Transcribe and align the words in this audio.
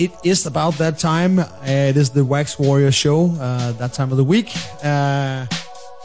It 0.00 0.12
is 0.24 0.46
about 0.46 0.78
that 0.78 0.98
time. 0.98 1.38
Uh, 1.38 1.44
it 1.66 1.96
is 1.98 2.08
the 2.08 2.24
Wax 2.24 2.58
Warrior 2.58 2.90
show, 2.90 3.26
uh, 3.38 3.72
that 3.72 3.92
time 3.92 4.10
of 4.12 4.16
the 4.16 4.24
week. 4.24 4.50
Uh, 4.82 5.44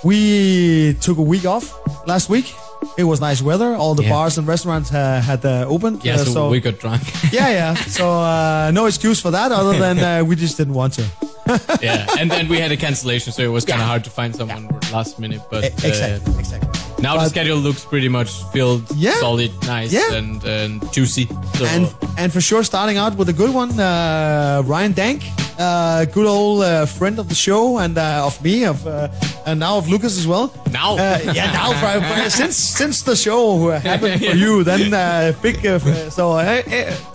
we 0.03 0.95
took 0.99 1.17
a 1.17 1.21
week 1.21 1.45
off 1.45 1.71
last 2.05 2.27
week. 2.29 2.53
It 2.97 3.05
was 3.05 3.21
nice 3.21 3.41
weather. 3.41 3.73
All 3.73 3.95
the 3.95 4.03
Yeah. 4.03 4.09
bars 4.09 4.37
and 4.37 4.45
restaurants 4.45 4.91
uh, 4.93 5.21
had 5.21 5.45
uh, 5.45 5.65
opened. 5.69 6.03
Yeah, 6.03 6.15
uh, 6.15 6.25
so, 6.25 6.49
we 6.49 6.59
got 6.59 6.77
drunk. 6.77 7.03
yeah, 7.31 7.49
yeah. 7.51 7.73
So 7.75 8.05
uh, 8.11 8.71
no 8.73 8.85
excuse 8.85 9.21
for 9.21 9.31
that, 9.31 9.53
other 9.53 9.79
than 9.79 9.99
uh, 9.99 10.25
we 10.25 10.35
just 10.35 10.57
didn't 10.57 10.73
want 10.73 10.91
to. 10.95 11.05
yeah, 11.81 12.05
and 12.19 12.29
then 12.29 12.49
we 12.49 12.59
had 12.59 12.71
a 12.73 12.77
cancellation, 12.77 13.31
so 13.31 13.43
it 13.43 13.51
was 13.51 13.63
kind 13.63 13.79
of 13.81 13.87
hard 13.87 14.03
to 14.03 14.09
find 14.09 14.35
someone 14.35 14.67
last 14.91 15.19
minute. 15.19 15.41
But 15.49 15.63
exactly, 15.85 16.33
exactly. 16.37 16.69
now 17.01 17.15
the 17.15 17.29
schedule 17.29 17.57
looks 17.57 17.85
pretty 17.85 18.09
much 18.09 18.29
filled, 18.51 18.83
Yeah. 18.97 19.13
solid, 19.21 19.51
nice, 19.65 19.93
Yeah. 19.93 20.15
and, 20.17 20.43
and 20.43 20.81
juicy. 20.91 21.27
So 21.57 21.65
and 21.65 21.87
and 22.17 22.31
for 22.31 22.41
sure 22.41 22.63
starting 22.63 22.97
out 22.97 23.15
with 23.17 23.29
a 23.29 23.33
good 23.33 23.53
one 23.53 23.71
uh, 23.79 24.61
ryan 24.65 24.91
dank 24.93 25.23
uh, 25.57 26.05
good 26.05 26.27
old 26.27 26.63
uh, 26.63 26.85
friend 26.85 27.19
of 27.19 27.29
the 27.29 27.35
show 27.35 27.77
and 27.77 27.97
uh, 27.97 28.25
of 28.25 28.41
me 28.43 28.65
of 28.65 28.85
uh, 28.85 29.07
and 29.45 29.59
now 29.59 29.77
of 29.77 29.87
lucas 29.87 30.17
as 30.17 30.27
well. 30.27 30.53
Now, 30.71 30.93
uh, 30.93 31.19
yeah 31.33 31.51
now 31.51 31.71
for, 31.79 32.29
since 32.41 32.57
since 32.57 33.03
the 33.03 33.15
show 33.15 33.69
happened 33.69 34.19
for 34.19 34.35
you 34.35 34.63
then 34.63 34.93
uh, 34.93 35.33
big 35.41 35.65
uh, 35.65 35.79
so 36.09 36.35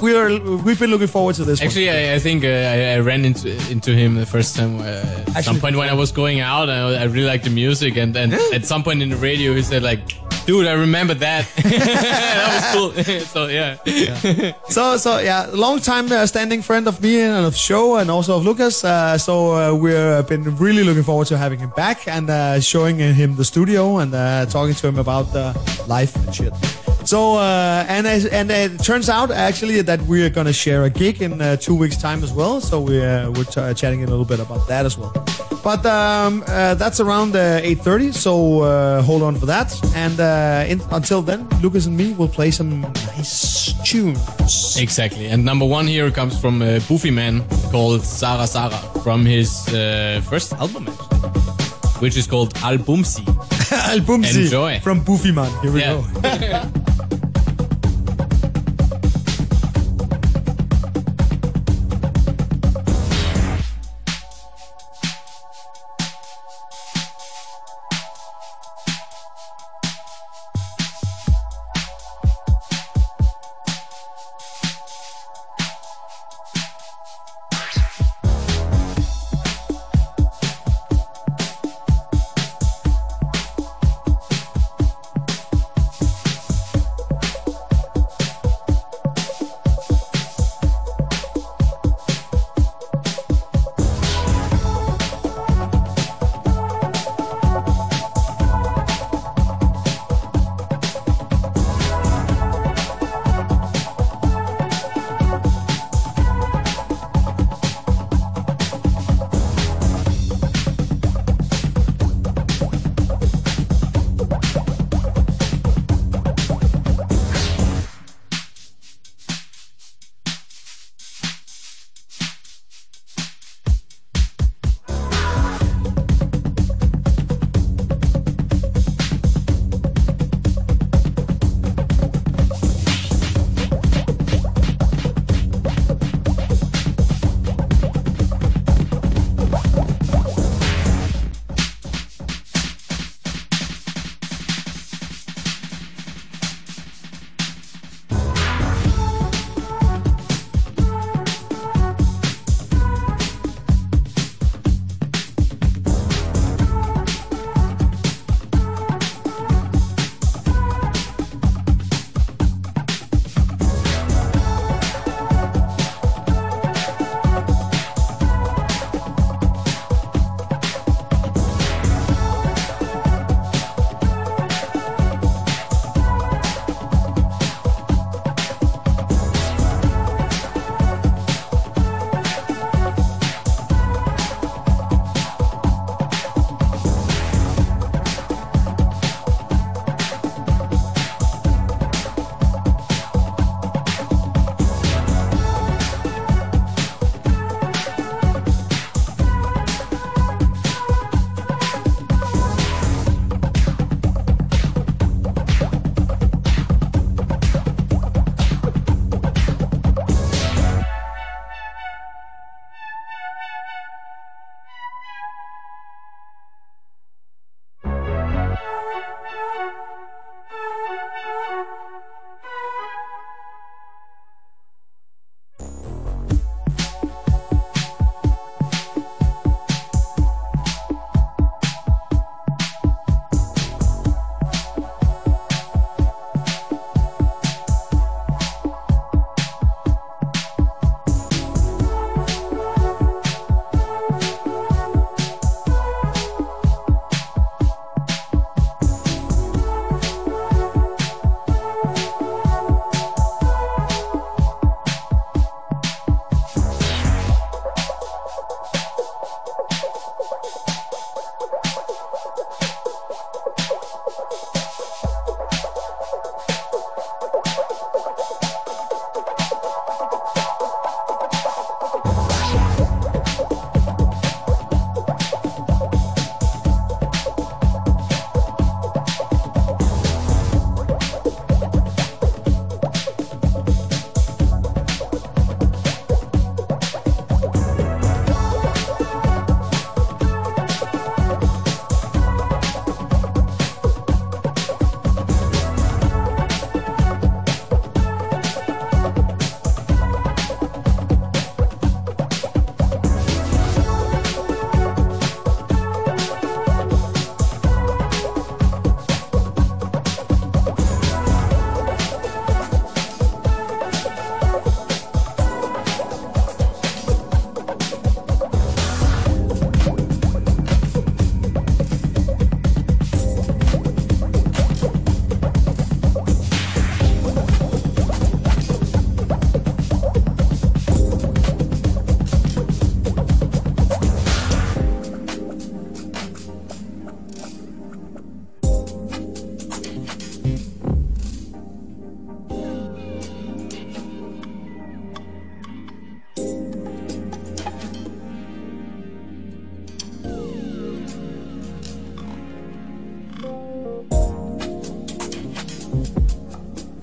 we 0.00 0.14
are 0.16 0.38
we've 0.64 0.78
been 0.78 0.90
looking 0.90 1.06
forward 1.06 1.34
to 1.36 1.44
this 1.44 1.60
Actually, 1.60 1.90
I, 1.90 2.14
I 2.14 2.18
think 2.18 2.44
uh, 2.44 2.48
I, 2.48 2.94
I 2.94 2.98
ran 3.00 3.24
into 3.24 3.50
into 3.70 3.92
him 3.92 4.14
the 4.14 4.26
first 4.26 4.56
time. 4.56 4.80
Uh, 4.80 5.36
at 5.36 5.44
some 5.44 5.60
point 5.60 5.76
when 5.76 5.88
I 5.88 5.92
was 5.94 6.12
going 6.12 6.40
out, 6.40 6.70
I, 6.70 7.02
I 7.02 7.04
really 7.04 7.26
liked 7.26 7.44
the 7.44 7.50
music, 7.50 7.96
and, 7.96 8.16
and 8.16 8.34
at 8.34 8.64
some 8.64 8.82
point 8.82 9.02
in 9.02 9.10
the 9.10 9.16
radio, 9.16 9.54
he 9.54 9.62
said 9.62 9.82
like, 9.82 10.00
"Dude, 10.50 10.66
I 10.66 10.72
remember 10.72 11.14
that. 11.14 11.46
that 11.62 12.48
was 12.54 12.64
cool." 12.74 12.90
so 13.34 13.46
yeah, 13.46 13.76
one. 13.76 14.54
so 14.68 14.96
so 14.96 15.18
yeah 15.18 15.46
long 15.52 15.78
time 15.78 16.10
uh, 16.10 16.26
standing 16.26 16.60
friend 16.60 16.88
of 16.88 17.00
me 17.00 17.20
and 17.20 17.46
of 17.46 17.54
show 17.54 17.96
and 17.96 18.10
also 18.10 18.36
of 18.36 18.44
lucas 18.44 18.82
uh, 18.84 19.16
so 19.16 19.54
uh, 19.54 19.72
we've 19.72 20.26
been 20.26 20.56
really 20.56 20.82
looking 20.82 21.04
forward 21.04 21.28
to 21.28 21.38
having 21.38 21.60
him 21.60 21.70
back 21.76 22.08
and 22.08 22.28
uh, 22.30 22.58
showing 22.58 22.98
him 22.98 23.36
the 23.36 23.44
studio 23.44 23.98
and 23.98 24.12
uh, 24.12 24.44
talking 24.46 24.74
to 24.74 24.88
him 24.88 24.98
about 24.98 25.32
uh, 25.36 25.54
life 25.86 26.16
and 26.16 26.34
shit 26.34 26.52
so 27.10 27.20
uh, 27.36 27.84
and 27.94 28.06
as- 28.06 28.26
and 28.38 28.50
it 28.50 28.72
turns 28.90 29.08
out 29.08 29.30
actually 29.48 29.82
that 29.82 30.00
we're 30.10 30.30
gonna 30.30 30.52
share 30.64 30.82
a 30.84 30.90
gig 31.02 31.16
in 31.26 31.32
uh, 31.40 31.56
two 31.56 31.74
weeks 31.82 31.96
time 31.96 32.20
as 32.26 32.32
well. 32.38 32.60
So 32.60 32.74
we're 32.88 33.30
we're 33.34 33.48
ch- 33.54 33.74
chatting 33.80 34.02
a 34.04 34.08
little 34.12 34.24
bit 34.32 34.40
about 34.46 34.62
that 34.68 34.84
as 34.86 34.94
well. 35.00 35.12
But 35.62 35.84
um, 35.84 36.42
uh, 36.46 36.74
that's 36.82 37.00
around 37.00 37.36
uh, 37.36 37.60
8.30 37.84 38.14
so 38.14 38.32
uh, 38.62 39.02
hold 39.02 39.22
on 39.22 39.34
for 39.40 39.46
that. 39.46 39.68
And 39.94 40.18
uh, 40.18 40.72
in, 40.72 40.80
until 40.90 41.20
then 41.22 41.40
lucas 41.62 41.84
and 41.86 41.96
me 41.96 42.06
will 42.18 42.28
play 42.38 42.50
some 42.50 42.80
nice 43.16 43.74
tunes. 43.84 44.20
Exactly. 44.78 45.26
And 45.32 45.44
number 45.44 45.66
one 45.66 45.86
here 45.86 46.10
comes 46.10 46.34
from 46.40 46.62
a 46.62 46.78
Boofy 46.88 47.12
man 47.12 47.42
called 47.72 48.02
Sara 48.04 48.46
Sara 48.46 48.78
from 49.02 49.26
his 49.26 49.50
uh, 49.74 50.22
first 50.30 50.52
album, 50.54 50.86
actually, 50.88 51.39
which 52.00 52.16
is 52.16 52.26
called 52.26 52.52
Al 52.58 52.76
Albumsi. 52.78 53.24
Albumsi 53.94 54.44
Enjoy. 54.44 54.80
from 54.80 55.04
Boofy 55.04 55.32
Man. 55.34 55.50
Here 55.62 55.72
we 55.72 55.80
Yeah. 55.80 56.02
go. 56.22 57.26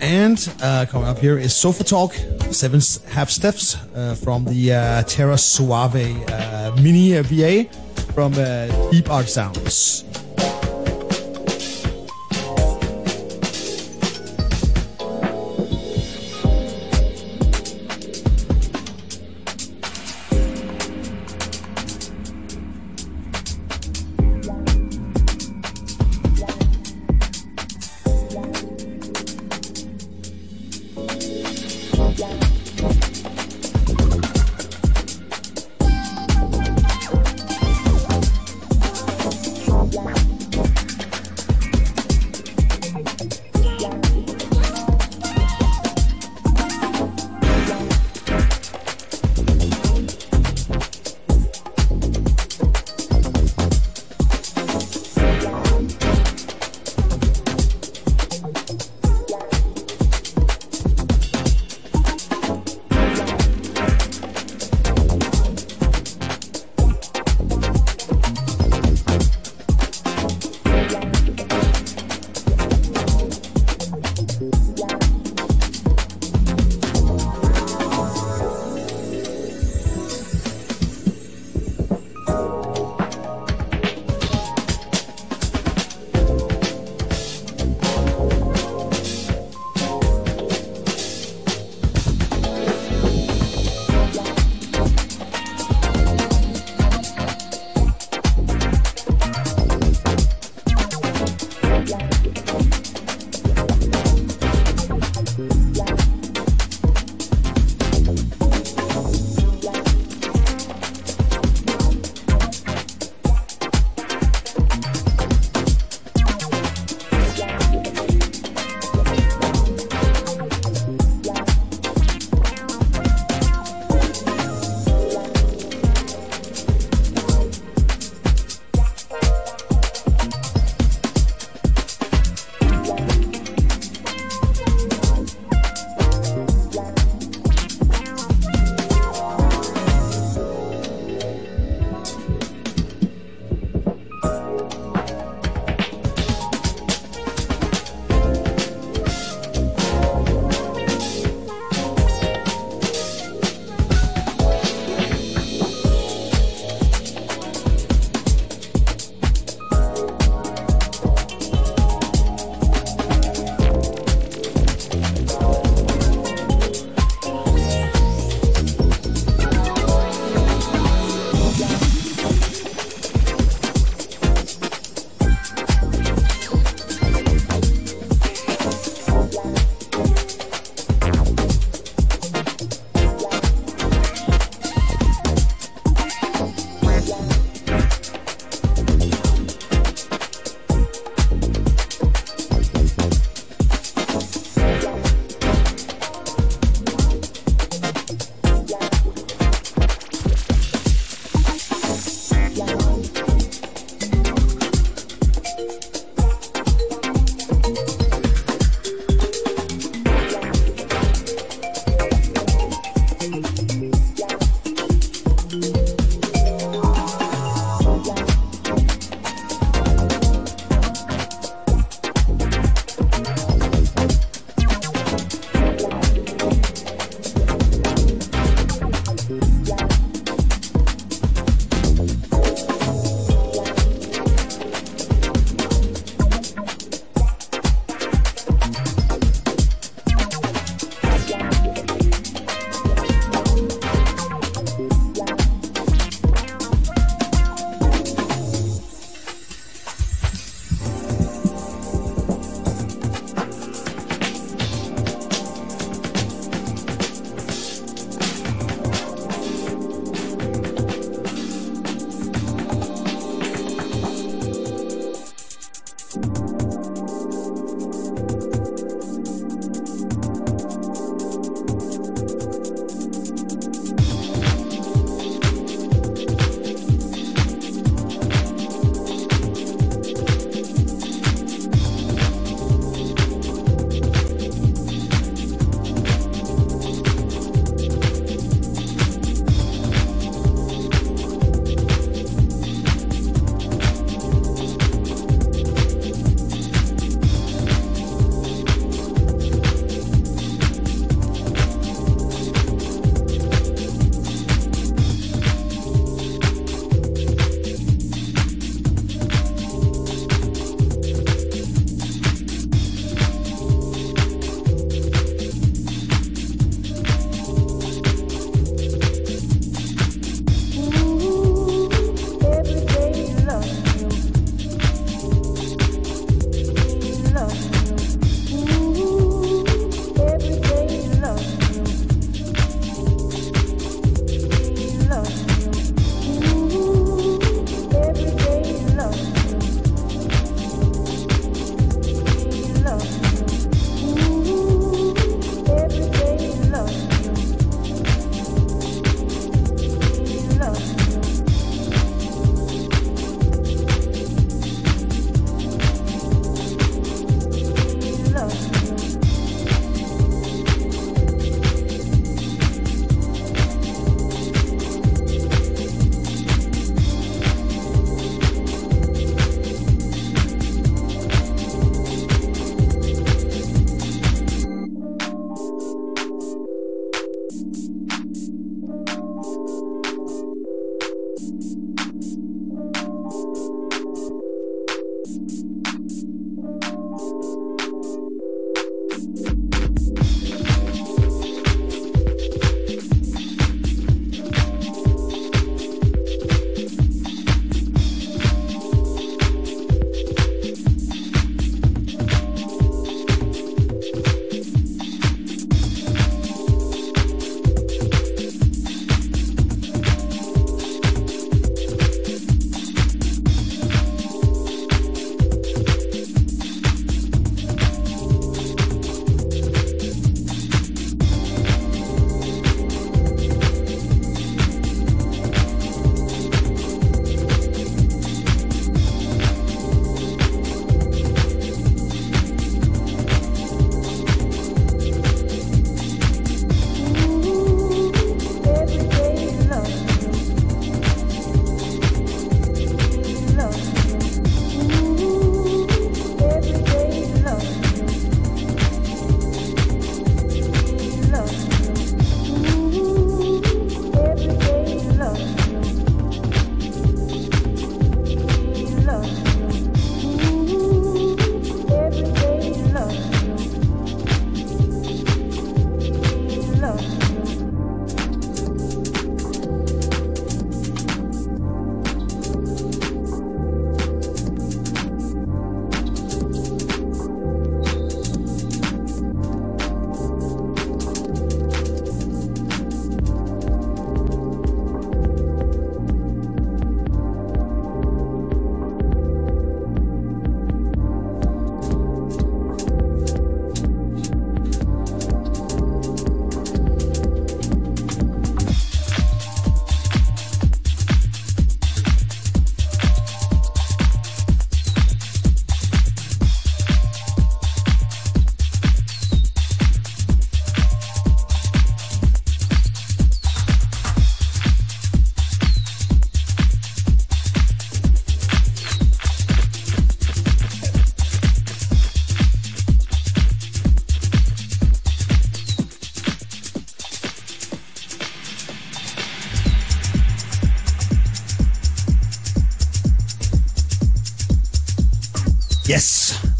And 0.07 0.54
uh, 0.62 0.86
coming 0.89 1.06
up 1.06 1.19
here 1.19 1.38
is 1.38 1.54
Sofa 1.54 1.83
Talk, 1.83 2.13
seven 2.50 2.80
half 3.09 3.30
steps 3.30 3.75
uh, 3.94 4.15
from 4.15 4.45
the 4.45 4.71
uh, 4.71 5.04
Terra 5.04 5.38
Suave 5.38 5.95
uh, 6.31 6.74
mini 6.81 7.19
VA 7.19 7.65
from 8.13 8.31
uh, 8.38 8.89
Deep 8.89 9.09
Art 9.12 9.27
Sounds. 9.27 9.97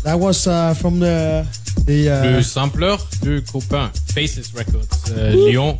That 0.08 0.18
was 0.18 0.48
uh, 0.48 0.74
from 0.74 1.00
the 1.00 1.46
the. 1.86 2.10
Uh, 2.10 2.42
sampleur 2.42 2.98
de 3.22 3.42
copain, 3.42 3.92
Faces 4.14 4.54
Records, 4.54 5.12
uh, 5.12 5.34
Lyon. 5.36 5.78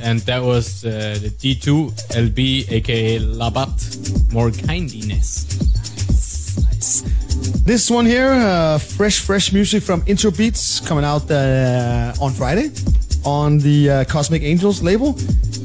And 0.00 0.20
that 0.26 0.42
was 0.42 0.84
uh, 0.84 1.18
the 1.20 1.30
D2 1.30 1.90
LB, 2.10 2.70
aka 2.70 3.18
Labat, 3.18 4.32
More 4.32 4.50
Kindiness. 4.50 5.46
this 7.64 7.90
one 7.90 8.06
here, 8.06 8.32
uh, 8.32 8.78
fresh, 8.78 9.20
fresh 9.20 9.52
music 9.52 9.82
from 9.82 10.02
Intro 10.06 10.30
Beats 10.30 10.80
coming 10.80 11.04
out 11.04 11.30
uh, 11.30 12.12
on 12.20 12.32
Friday 12.32 12.70
on 13.24 13.58
the 13.58 13.90
uh, 13.90 14.04
Cosmic 14.04 14.42
Angels 14.42 14.82
label. 14.82 15.12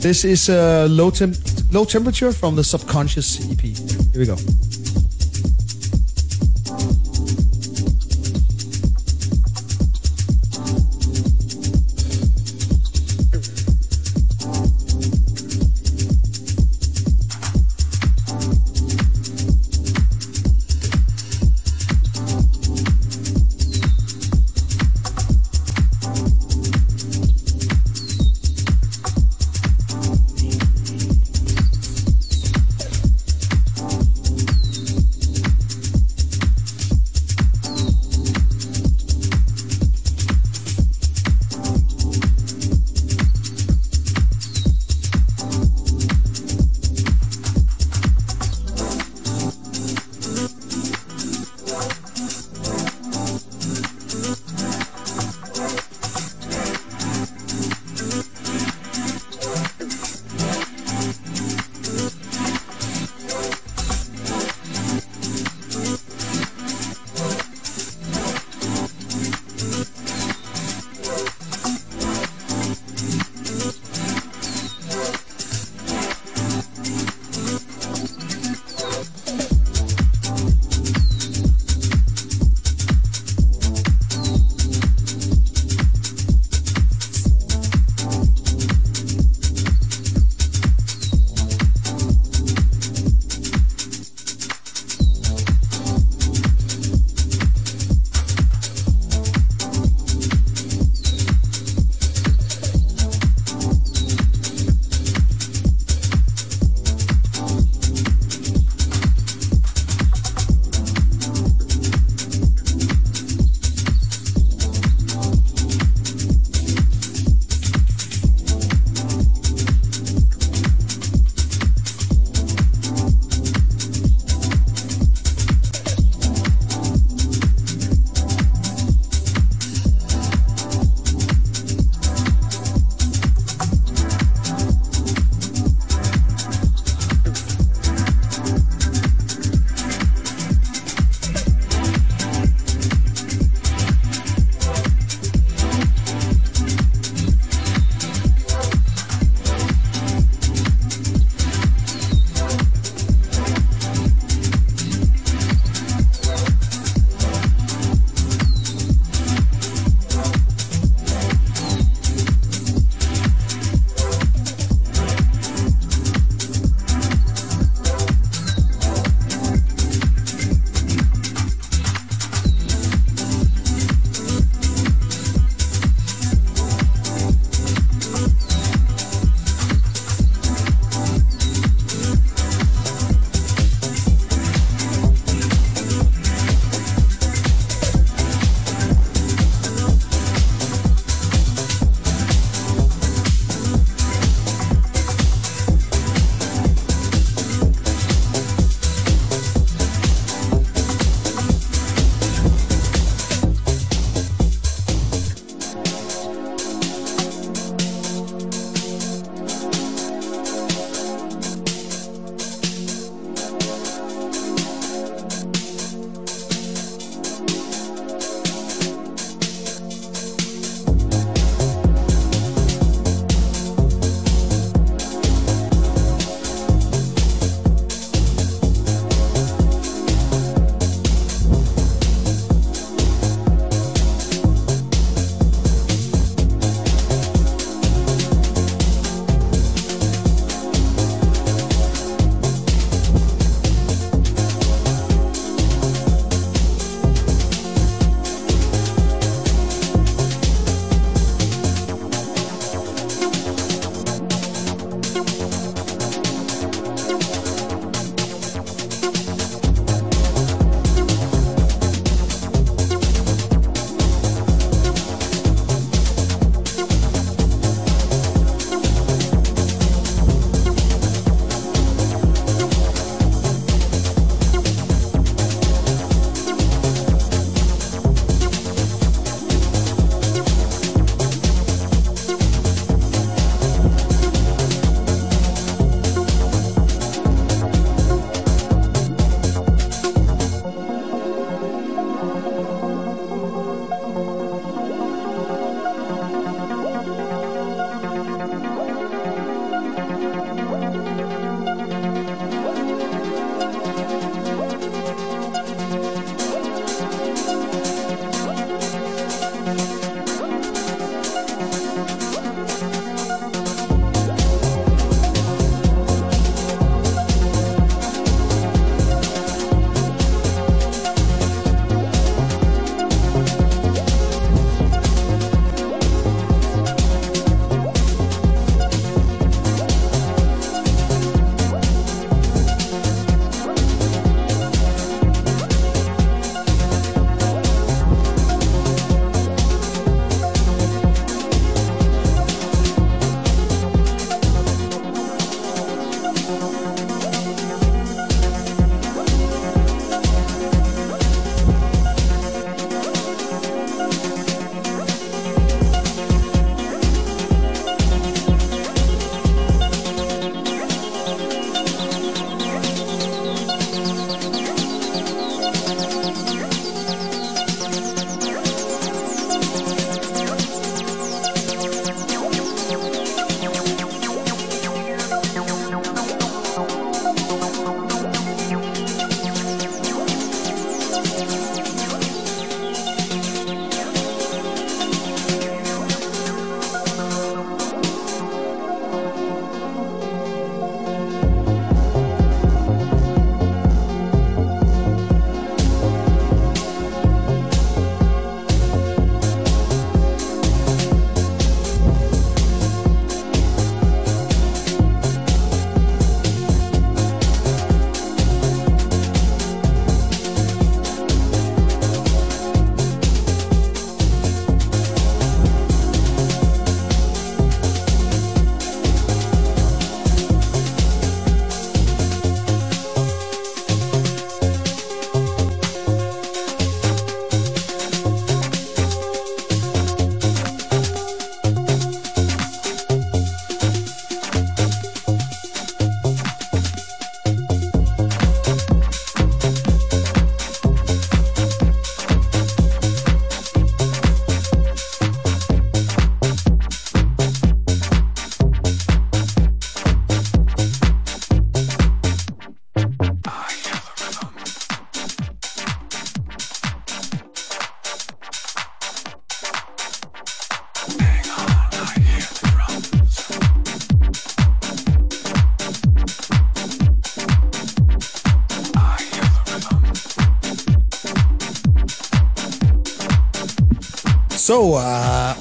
This 0.01 0.23
is 0.23 0.49
uh, 0.49 0.87
low 0.89 1.11
temp, 1.11 1.35
low 1.71 1.85
temperature 1.85 2.31
from 2.31 2.55
the 2.55 2.63
Subconscious 2.63 3.39
EP. 3.51 3.61
Here 3.61 4.21
we 4.21 4.25
go. 4.25 4.37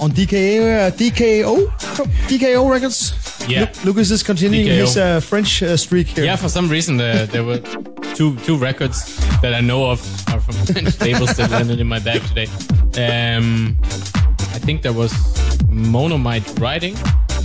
On 0.08 0.14
DKA, 0.14 0.88
uh, 0.88 0.90
DKO, 0.90 1.66
DKO 2.28 2.70
records. 2.70 3.12
Yeah. 3.48 3.60
Lu- 3.60 3.92
Lucas 3.92 4.10
is 4.10 4.22
continuing 4.22 4.66
DKO. 4.66 4.80
his 4.80 4.96
uh, 4.96 5.20
French 5.20 5.62
uh, 5.62 5.76
streak 5.76 6.08
here. 6.08 6.24
Yeah, 6.24 6.36
for 6.36 6.48
some 6.48 6.68
reason 6.68 7.00
uh, 7.00 7.26
there 7.30 7.44
were 7.44 7.58
two 8.14 8.36
two 8.44 8.56
records 8.56 9.16
that 9.42 9.54
I 9.54 9.60
know 9.60 9.90
of 9.90 10.00
are 10.28 10.40
from 10.40 10.54
French 10.66 11.00
labels 11.00 11.36
that 11.36 11.50
landed 11.50 11.80
in 11.80 11.86
my 11.86 11.98
bag 12.00 12.22
today. 12.26 12.46
Um, 12.96 13.76
I 14.54 14.58
think 14.60 14.82
there 14.82 14.92
was 14.92 15.12
Monomite 15.68 16.58
Riding. 16.58 16.96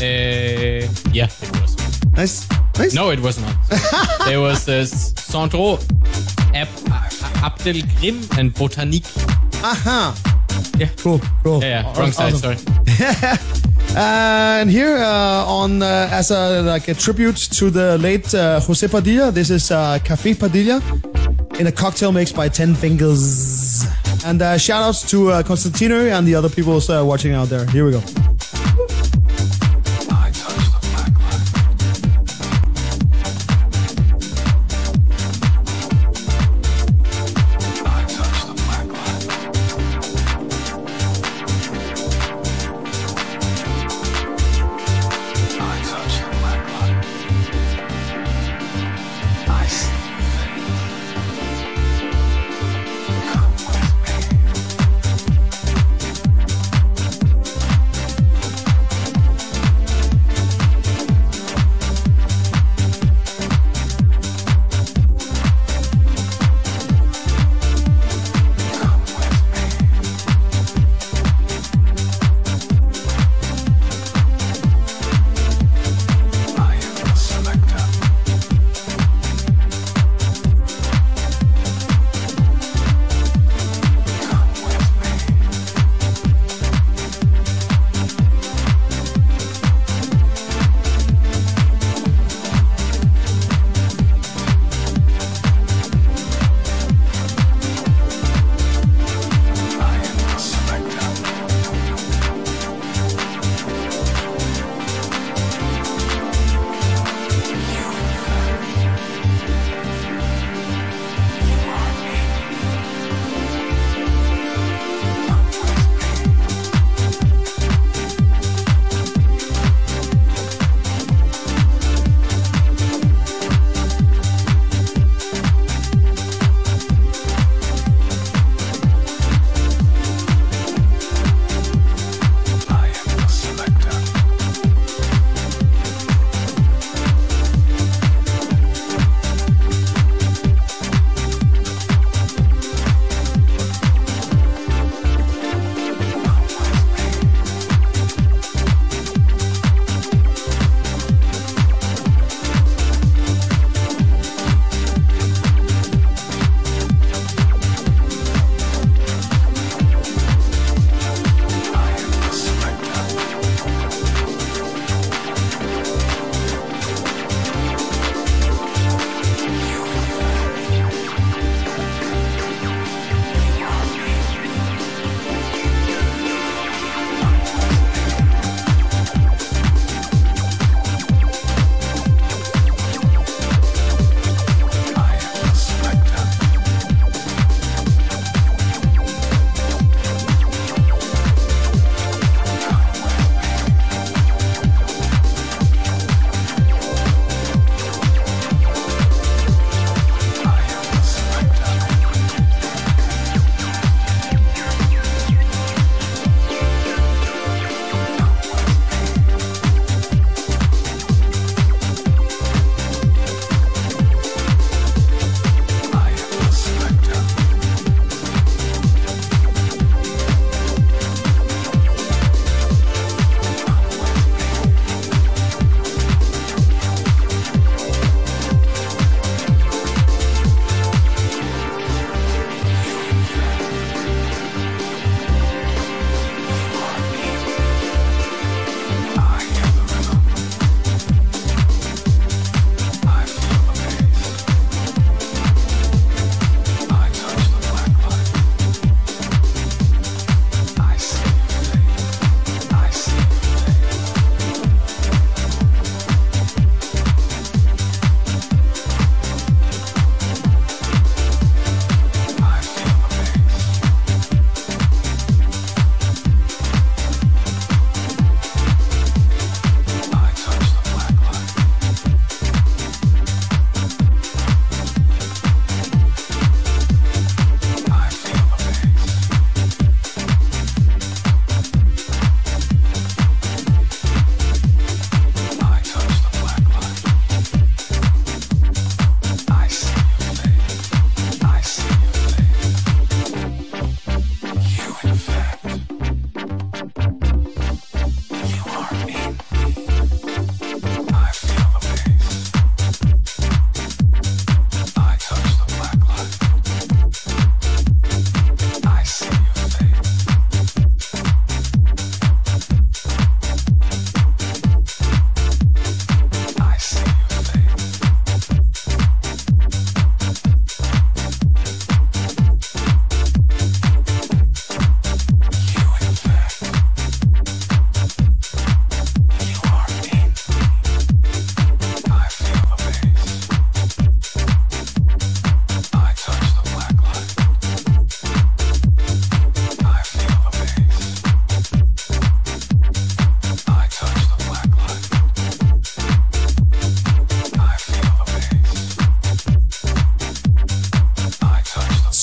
Uh, 0.01 0.87
yeah, 1.13 1.27
it 1.41 1.61
was. 1.61 1.75
Nice, 2.15 2.47
nice. 2.77 2.93
No, 2.93 3.11
it 3.11 3.19
was 3.19 3.39
not. 3.39 3.55
there 4.27 4.39
was 4.41 4.67
uh, 4.67 4.85
Sandro, 4.85 5.79
Ab 6.53 6.67
Abdelgrim, 7.43 8.37
and 8.37 8.53
Botanique. 8.53 9.07
Aha. 9.63 10.32
Yeah. 10.77 10.89
Cool, 10.97 11.21
cool. 11.43 11.61
Yeah, 11.61 11.83
yeah. 11.83 11.99
Wrong 11.99 12.11
side, 12.11 12.33
awesome. 12.33 12.57
sorry. 12.57 13.37
Uh, 13.95 13.97
and 14.61 14.69
here 14.71 14.97
uh, 14.97 15.45
on 15.45 15.81
uh, 15.83 16.09
as 16.11 16.31
a 16.31 16.61
like 16.63 16.87
a 16.87 16.93
tribute 16.93 17.37
to 17.37 17.69
the 17.69 17.97
late 17.99 18.33
uh, 18.33 18.59
Jose 18.61 18.87
Padilla, 18.87 19.31
this 19.31 19.49
is 19.49 19.69
uh, 19.71 19.99
Café 20.03 20.37
Padilla 20.37 20.81
in 21.59 21.67
a 21.67 21.71
cocktail 21.71 22.11
mix 22.11 22.31
by 22.31 22.49
Ten 22.49 22.73
Fingers. 22.73 23.85
And 24.25 24.41
uh, 24.41 24.57
shout 24.57 24.81
outs 24.83 25.09
to 25.11 25.29
uh, 25.29 25.43
Constantino 25.43 26.07
and 26.07 26.25
the 26.25 26.35
other 26.35 26.49
people 26.49 26.79
uh, 26.89 27.03
watching 27.03 27.33
out 27.33 27.49
there. 27.49 27.65
Here 27.67 27.85
we 27.85 27.91
go. 27.91 28.01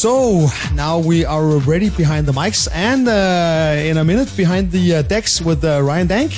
So 0.00 0.46
now 0.72 0.98
we 0.98 1.26
are 1.26 1.58
ready 1.68 1.90
behind 1.90 2.24
the 2.26 2.32
mics 2.32 2.66
and 2.72 3.06
uh, 3.06 3.76
in 3.90 3.98
a 3.98 4.02
minute 4.02 4.34
behind 4.34 4.70
the 4.72 4.94
uh, 4.94 5.02
decks 5.02 5.42
with 5.42 5.62
uh, 5.62 5.82
Ryan 5.82 6.06
Dank. 6.06 6.32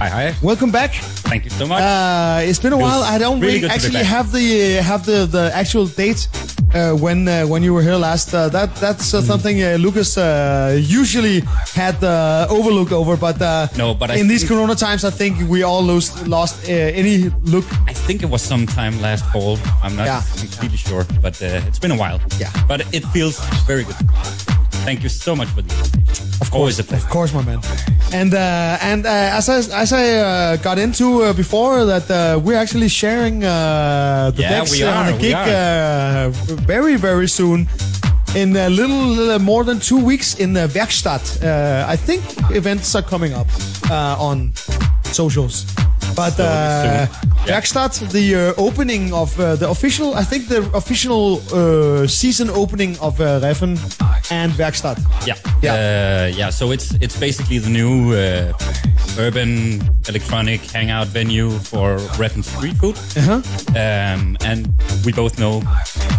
Hi, 0.00 0.08
hi. 0.08 0.34
Welcome 0.42 0.70
back. 0.70 0.94
Thank 1.28 1.44
you 1.44 1.50
so 1.50 1.66
much. 1.66 1.82
Uh, 1.82 2.48
it's 2.48 2.58
been 2.58 2.72
a 2.72 2.78
while. 2.78 3.02
I 3.02 3.18
don't 3.18 3.40
really 3.40 3.60
really, 3.60 3.68
good 3.68 3.80
to 3.80 3.90
be 3.90 3.96
actually 3.96 4.04
have 4.04 4.32
the 4.32 4.78
uh, 4.78 4.82
have 4.82 5.04
the, 5.04 5.26
the 5.26 5.50
actual 5.52 5.84
date 5.86 6.28
uh, 6.72 6.94
when 6.94 7.28
uh, 7.28 7.44
when 7.46 7.62
you 7.62 7.74
were 7.74 7.82
here 7.82 7.96
last. 7.96 8.32
Uh, 8.32 8.48
that 8.48 8.74
that's 8.76 9.12
uh, 9.12 9.20
something 9.20 9.62
uh, 9.62 9.76
Lucas 9.78 10.16
uh, 10.16 10.78
usually 10.80 11.40
had 11.74 12.00
the 12.00 12.46
overlook 12.48 12.90
over, 12.92 13.18
but 13.18 13.40
uh, 13.42 13.66
No, 13.76 13.92
but 13.92 14.10
I 14.10 14.16
in 14.16 14.28
these 14.28 14.48
Corona 14.48 14.74
times, 14.74 15.04
I 15.04 15.10
think 15.10 15.36
we 15.50 15.62
all 15.62 15.82
lost 15.82 16.26
lost 16.26 16.68
uh, 16.68 16.72
any 16.72 17.28
look. 17.44 17.66
I 18.08 18.10
think 18.10 18.22
it 18.22 18.30
was 18.30 18.40
sometime 18.40 18.98
last 19.02 19.22
fall. 19.32 19.58
I'm 19.82 19.94
not 19.94 20.06
Yeah. 20.06 20.22
completely 20.40 20.78
sure, 20.78 21.04
but 21.20 21.42
uh, 21.42 21.68
it's 21.68 21.78
been 21.78 21.90
a 21.92 21.96
while. 21.96 22.18
Yeah. 22.40 22.50
But 22.66 22.80
it 22.90 23.04
feels 23.12 23.38
very 23.66 23.84
good. 23.84 23.96
Thank 24.86 25.02
you 25.02 25.10
so 25.10 25.36
much 25.36 25.48
for 25.48 25.60
the 25.60 25.74
Of 26.40 26.54
Always 26.54 26.78
a 26.78 26.84
pleasure. 26.84 27.04
Of 27.04 27.10
course, 27.10 27.34
my 27.34 27.42
man. 27.42 27.60
And 28.14 28.32
uh, 28.32 28.78
and 28.90 29.04
uh, 29.04 29.36
as 29.38 29.48
I 29.50 29.56
as 29.82 29.92
I 29.92 30.04
uh, 30.20 30.56
got 30.62 30.78
into 30.78 31.04
uh, 31.22 31.34
before 31.34 31.84
that, 31.84 32.08
uh, 32.10 32.40
we're 32.44 32.56
actually 32.58 32.88
sharing 32.88 33.44
uh, 33.44 34.32
the 34.34 34.42
Yeah, 34.42 34.50
decks 34.64 34.82
on 34.82 35.08
a 35.08 35.18
gig 35.18 35.34
uh, 35.34 36.30
very 36.66 36.96
very 36.96 37.28
soon. 37.28 37.68
In 38.34 38.56
a 38.56 38.68
little, 38.68 39.04
little 39.16 39.38
more 39.38 39.64
than 39.64 39.80
two 39.80 40.00
weeks 40.04 40.34
in 40.38 40.54
the 40.54 40.66
Werkstatt. 40.74 41.42
Uh, 41.42 41.92
I 41.94 41.96
think 41.96 42.22
events 42.56 42.94
are 42.94 43.02
coming 43.04 43.34
up 43.34 43.48
uh, 43.90 44.28
on 44.28 44.52
socials. 45.12 45.64
But 46.18 46.40
uh. 46.40 47.06
Werkstatt, 47.46 48.10
the 48.10 48.34
uh, 48.34 48.54
opening 48.56 49.14
of 49.14 49.38
uh, 49.38 49.54
the 49.54 49.68
official, 49.70 50.14
I 50.14 50.24
think 50.24 50.48
the 50.48 50.68
official 50.74 51.40
uh, 51.52 52.06
season 52.08 52.50
opening 52.50 52.98
of 52.98 53.20
uh, 53.20 53.38
Reffen 53.40 53.78
and 54.30 54.52
Werkstatt. 54.58 54.98
Yeah. 55.24 55.36
Yeah. 55.62 55.72
Uh, 55.72 56.36
yeah. 56.36 56.50
So 56.50 56.72
it's 56.72 56.94
it's 57.00 57.16
basically 57.16 57.58
the 57.60 57.70
new 57.70 58.12
uh, 58.12 58.52
urban 59.18 59.80
electronic 60.08 60.60
hangout 60.72 61.08
venue 61.08 61.50
for 61.50 61.96
Reffen 62.18 62.42
street 62.44 62.76
food. 62.76 62.96
Uh-huh. 63.16 63.42
Um, 63.76 64.36
and 64.44 64.68
we 65.04 65.12
both 65.12 65.38
know 65.38 65.62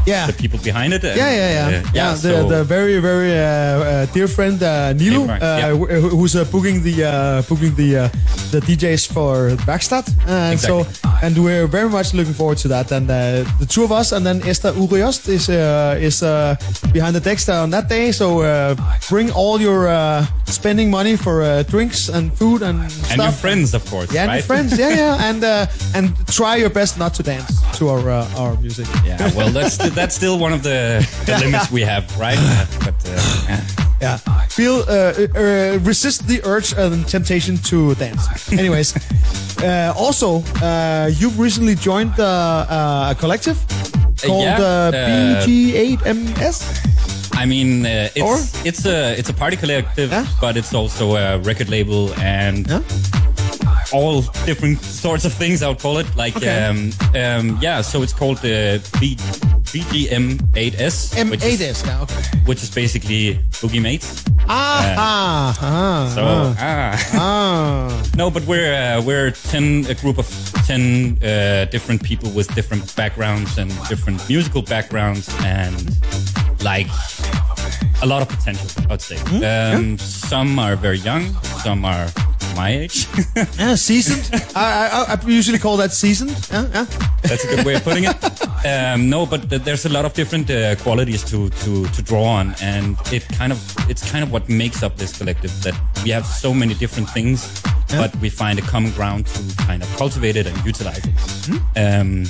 Yeah. 0.05 0.27
the 0.27 0.33
people 0.33 0.59
behind 0.59 0.93
it. 0.93 1.03
and, 1.03 1.17
Yeah, 1.17 1.31
yeah, 1.31 1.51
yeah. 1.71 1.77
uh, 1.79 1.91
yeah, 1.93 2.11
the, 2.13 2.17
so- 2.19 2.49
the 2.49 2.63
very, 2.63 2.99
very 2.99 3.31
uh, 3.31 3.43
uh, 3.43 4.05
dear 4.13 4.27
friend 4.27 4.61
uh, 4.61 4.93
Nilo, 4.93 5.23
uh, 5.23 5.37
yeah. 5.41 5.73
wh- 5.75 5.89
wh- 5.89 6.11
who's 6.17 6.35
uh, 6.35 6.43
booking 6.45 6.83
the 6.83 7.03
uh, 7.03 7.41
booking 7.49 7.75
the 7.75 7.97
uh, 7.97 8.09
the 8.51 8.59
DJs 8.61 9.07
for 9.13 9.51
Backstad, 9.67 10.07
uh, 10.27 10.51
and 10.51 10.59
so 10.59 10.85
and 11.21 11.37
we're 11.37 11.67
very 11.67 11.89
much 11.89 12.13
looking 12.13 12.33
forward 12.33 12.57
to 12.59 12.67
that. 12.69 12.91
And 12.91 13.09
uh, 13.09 13.45
the 13.59 13.65
two 13.67 13.83
of 13.83 13.91
us, 13.91 14.11
and 14.11 14.25
then 14.25 14.41
Esther 14.47 14.71
Uriost 14.73 15.27
is 15.29 15.49
uh, 15.49 15.97
is 16.01 16.23
uh, 16.23 16.55
behind 16.91 17.13
the 17.15 17.19
decks 17.21 17.47
on 17.49 17.69
that 17.71 17.87
day. 17.89 18.11
So 18.11 18.41
uh, 18.41 18.75
bring 19.09 19.31
all 19.31 19.61
your 19.61 19.87
uh, 19.87 20.25
spending 20.45 20.89
money 20.89 21.15
for 21.15 21.43
uh, 21.43 21.63
drinks 21.63 22.09
and 22.09 22.33
food 22.33 22.61
and 22.63 22.88
and 22.91 23.05
stuff. 23.05 23.17
your 23.17 23.31
friends, 23.31 23.73
of 23.73 23.85
course. 23.89 24.11
Yeah, 24.13 24.21
and 24.21 24.29
right? 24.29 24.35
your 24.37 24.45
friends. 24.45 24.77
Yeah, 24.77 24.89
yeah, 24.89 25.27
and 25.29 25.43
uh, 25.43 25.67
and 25.95 26.13
try 26.27 26.55
your 26.57 26.69
best 26.69 26.97
not 26.97 27.13
to 27.15 27.23
dance 27.23 27.61
to 27.77 27.89
our 27.89 28.09
uh, 28.09 28.41
our 28.41 28.55
music. 28.57 28.87
Yeah, 29.05 29.35
well, 29.35 29.49
that's 29.49 29.77
that's 29.77 30.15
still 30.15 30.37
one 30.39 30.53
of 30.53 30.63
the, 30.63 31.05
the 31.25 31.37
limits 31.39 31.71
we 31.71 31.81
have, 31.81 32.05
right? 32.19 32.39
But 32.85 32.95
uh, 33.05 33.45
yeah. 33.47 33.61
Yeah. 34.01 34.17
Feel 34.47 34.85
uh, 34.87 35.27
uh, 35.35 35.79
resist 35.83 36.25
the 36.25 36.41
urge 36.45 36.73
and 36.73 37.05
temptation 37.05 37.57
to 37.69 37.95
dance. 37.95 38.49
Anyways, 38.51 38.95
uh, 39.61 39.93
also 39.95 40.41
uh, 40.61 41.11
you've 41.11 41.37
recently 41.37 41.75
joined 41.75 42.17
a 42.17 43.13
collective 43.19 43.57
called 44.21 44.43
yeah, 44.43 44.59
uh, 44.59 44.91
uh, 44.93 45.45
BG8MS. 45.45 47.08
I 47.41 47.45
mean, 47.45 47.85
uh, 47.85 48.09
it's 48.15 48.21
Or? 48.21 48.37
it's 48.65 48.85
a 48.85 49.17
it's 49.19 49.29
a 49.29 49.33
party 49.33 49.55
collective, 49.57 50.11
Yeah. 50.11 50.25
but 50.41 50.57
it's 50.57 50.73
also 50.73 51.15
a 51.15 51.37
record 51.39 51.69
label 51.69 52.11
and 52.19 52.67
Yeah. 52.67 52.81
all 53.93 54.21
different 54.45 54.81
sorts 54.83 55.25
of 55.25 55.33
things. 55.33 55.61
I 55.63 55.67
would 55.69 55.79
call 55.79 55.99
it 55.99 56.07
like 56.17 56.35
Okay. 56.35 56.65
um, 56.67 56.91
um, 57.15 57.57
yeah. 57.61 57.81
So 57.81 58.03
it's 58.03 58.13
called 58.13 58.37
the 58.41 58.81
B, 58.99 59.15
BGM8S, 59.71 61.29
which 61.29 61.43
is, 61.43 61.61
Yeah. 61.61 62.01
Okay. 62.01 62.23
which 62.45 62.61
is 62.63 62.69
basically 62.75 63.39
Boogie 63.61 63.81
Mates. 63.81 64.23
Ah. 64.49 64.95
ah, 64.97 65.57
ah, 65.61 66.11
So 66.15 66.21
ah, 66.23 66.55
ah. 66.59 67.19
ah. 67.19 68.03
No, 68.17 68.29
but 68.29 68.43
we're 68.47 68.73
uh, 68.73 69.01
we're 69.01 69.31
ten 69.31 69.85
a 69.89 69.93
group 69.93 70.17
of 70.17 70.27
ten 70.67 71.17
uh, 71.23 71.65
different 71.71 72.03
people 72.03 72.29
with 72.31 72.53
different 72.55 72.93
backgrounds 72.95 73.57
and 73.57 73.71
different 73.87 74.19
musical 74.27 74.61
backgrounds 74.61 75.29
and 75.45 75.95
like 76.63 76.87
a 78.01 78.05
lot 78.05 78.21
of 78.21 78.29
potential. 78.29 78.69
I'd 78.89 79.01
say. 79.01 79.17
Um, 79.45 79.97
Some 79.97 80.57
are 80.59 80.75
very 80.75 80.99
young, 80.99 81.33
some 81.63 81.85
are 81.85 82.07
my 82.55 82.69
age. 82.69 83.07
Yeah, 83.57 83.75
seasoned. 83.75 84.29
I, 84.55 85.05
I, 85.07 85.13
I 85.15 85.27
usually 85.27 85.59
call 85.59 85.77
that 85.77 85.91
seasoned. 85.91 86.31
Yeah, 86.51 86.67
yeah. 86.73 86.85
That's 87.23 87.43
a 87.45 87.55
good 87.55 87.65
way 87.65 87.75
of 87.75 87.83
putting 87.83 88.05
it. 88.05 88.15
Um, 88.65 89.09
no, 89.09 89.25
but 89.25 89.49
th- 89.49 89.61
there's 89.63 89.85
a 89.85 89.89
lot 89.89 90.05
of 90.05 90.13
different 90.13 90.49
uh, 90.49 90.75
qualities 90.77 91.23
to, 91.25 91.49
to 91.49 91.85
to 91.87 92.01
draw 92.01 92.23
on, 92.23 92.55
and 92.61 92.97
it 93.13 93.23
kind 93.37 93.51
of 93.51 93.59
it's 93.89 94.09
kind 94.11 94.23
of 94.23 94.31
what 94.31 94.49
makes 94.49 94.83
up 94.83 94.97
this 94.97 95.17
collective. 95.17 95.51
That 95.63 95.75
we 96.03 96.09
have 96.11 96.25
so 96.25 96.53
many 96.53 96.73
different 96.73 97.09
things, 97.09 97.61
but 97.89 98.13
we 98.21 98.29
find 98.29 98.59
a 98.59 98.61
common 98.63 98.91
ground 98.91 99.27
to 99.27 99.55
kind 99.65 99.81
of 99.83 99.89
cultivate 99.97 100.35
it 100.35 100.47
and 100.47 100.57
utilize 100.65 101.01
it. 101.05 101.61
Um, 101.77 102.25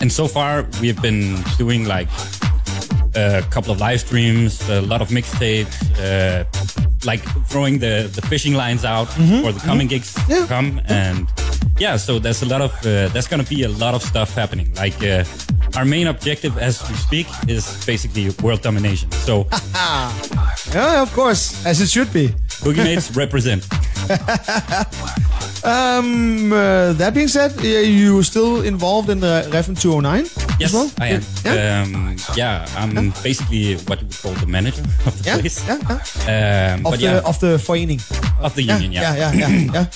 and 0.00 0.10
so 0.10 0.26
far, 0.26 0.66
we've 0.80 1.00
been 1.02 1.36
doing 1.58 1.84
like 1.86 2.08
a 3.14 3.42
couple 3.50 3.72
of 3.72 3.80
live 3.80 4.00
streams, 4.00 4.68
a 4.68 4.80
lot 4.82 5.00
of 5.02 5.08
mixtapes, 5.08 5.74
uh, 5.98 6.44
like 7.04 7.22
throwing 7.48 7.78
the, 7.78 8.10
the 8.14 8.22
fishing 8.22 8.54
lines 8.54 8.84
out 8.84 9.06
for 9.42 9.52
the 9.52 9.60
coming 9.64 9.88
gigs 9.88 10.16
Yeah. 10.28 10.40
to 10.42 10.46
come. 10.46 10.80
And 10.86 11.28
yeah, 11.78 11.96
so 11.96 12.18
there's 12.18 12.42
a 12.42 12.46
lot 12.46 12.60
of, 12.60 12.72
uh, 12.86 13.08
there's 13.08 13.26
going 13.28 13.42
to 13.44 13.48
be 13.48 13.64
a 13.64 13.68
lot 13.68 13.94
of 13.94 14.02
stuff 14.02 14.34
happening. 14.34 14.72
Like 14.74 15.02
uh, 15.02 15.24
our 15.76 15.84
main 15.84 16.06
objective 16.06 16.56
as 16.58 16.86
we 16.88 16.94
speak 16.96 17.26
is 17.48 17.84
basically 17.86 18.30
world 18.42 18.62
domination. 18.62 19.10
So 19.12 19.46
Yeah, 20.72 21.02
of 21.02 21.12
course, 21.12 21.64
as 21.66 21.80
it 21.80 21.88
should 21.88 22.12
be. 22.12 22.32
Boogie 22.62 22.84
Mates 22.84 23.10
represent. 23.16 23.66
Um, 25.64 26.52
uh, 26.52 26.92
that 26.94 27.14
being 27.14 27.28
said, 27.28 27.52
uh, 27.58 27.62
you 27.62 28.22
still 28.24 28.62
involved 28.62 29.08
in 29.10 29.20
the 29.20 29.46
Reffen 29.52 29.78
209 29.80 30.26
Yes, 30.58 30.72
well? 30.72 30.90
I 31.00 31.06
am. 31.08 31.22
Yeah. 31.44 31.82
Um, 31.82 32.16
yeah, 32.36 32.66
I'm 32.76 33.12
basically 33.22 33.76
what 33.86 34.00
you 34.00 34.06
would 34.08 34.18
call 34.18 34.32
the 34.34 34.46
manager 34.46 34.82
of 35.06 35.16
the 35.22 35.24
Yeah, 35.30 35.38
place. 35.38 35.64
yeah, 35.66 35.78
yeah. 36.26 36.74
Um, 36.74 36.86
Of 36.86 36.92
the 36.98 37.04
yeah, 37.04 37.20
of 37.24 37.38
the 37.38 37.58
forening. 37.60 38.00
of 38.40 38.54
the 38.56 38.62
Yeah, 38.64 38.78
union, 38.78 38.92
yeah, 38.92 39.14
yeah, 39.16 39.32
yeah, 39.32 39.48
yeah. 39.72 39.90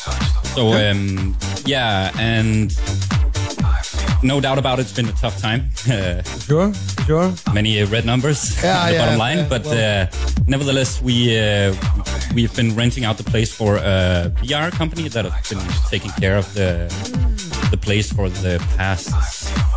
So 0.54 0.72
um, 0.72 1.36
yeah, 1.66 2.12
and 2.18 2.70
no 4.22 4.40
doubt 4.40 4.58
about 4.58 4.78
it, 4.78 4.82
it's 4.82 4.92
been 4.92 5.08
a 5.08 5.12
tough 5.12 5.38
time. 5.40 5.70
Uh, 5.90 6.22
Sure, 6.46 6.72
sure. 7.06 7.32
many 7.52 7.80
uh, 7.82 7.86
red 7.88 8.04
numbers 8.04 8.62
Yeah, 8.62 8.78
on 8.80 8.86
the 8.86 8.92
yeah, 8.94 8.98
bottom 9.04 9.18
line, 9.18 9.38
yeah, 9.38 9.48
but 9.48 9.64
well- 9.64 10.04
uh, 10.04 10.42
nevertheless, 10.46 11.02
we 11.02 11.36
uh, 11.38 11.74
we've 12.34 12.54
been 12.54 12.74
renting 12.76 13.04
out 13.04 13.16
the 13.18 13.24
place 13.24 13.52
for 13.54 13.76
a 13.76 14.30
VR 14.42 14.70
company 14.70 15.08
that 15.08 15.24
has 15.24 15.48
been 15.48 15.64
taking 15.90 16.10
care 16.20 16.36
of 16.36 16.46
the 16.54 16.86
the 17.70 17.76
place 17.76 18.12
for 18.12 18.28
the 18.28 18.58
past 18.76 19.08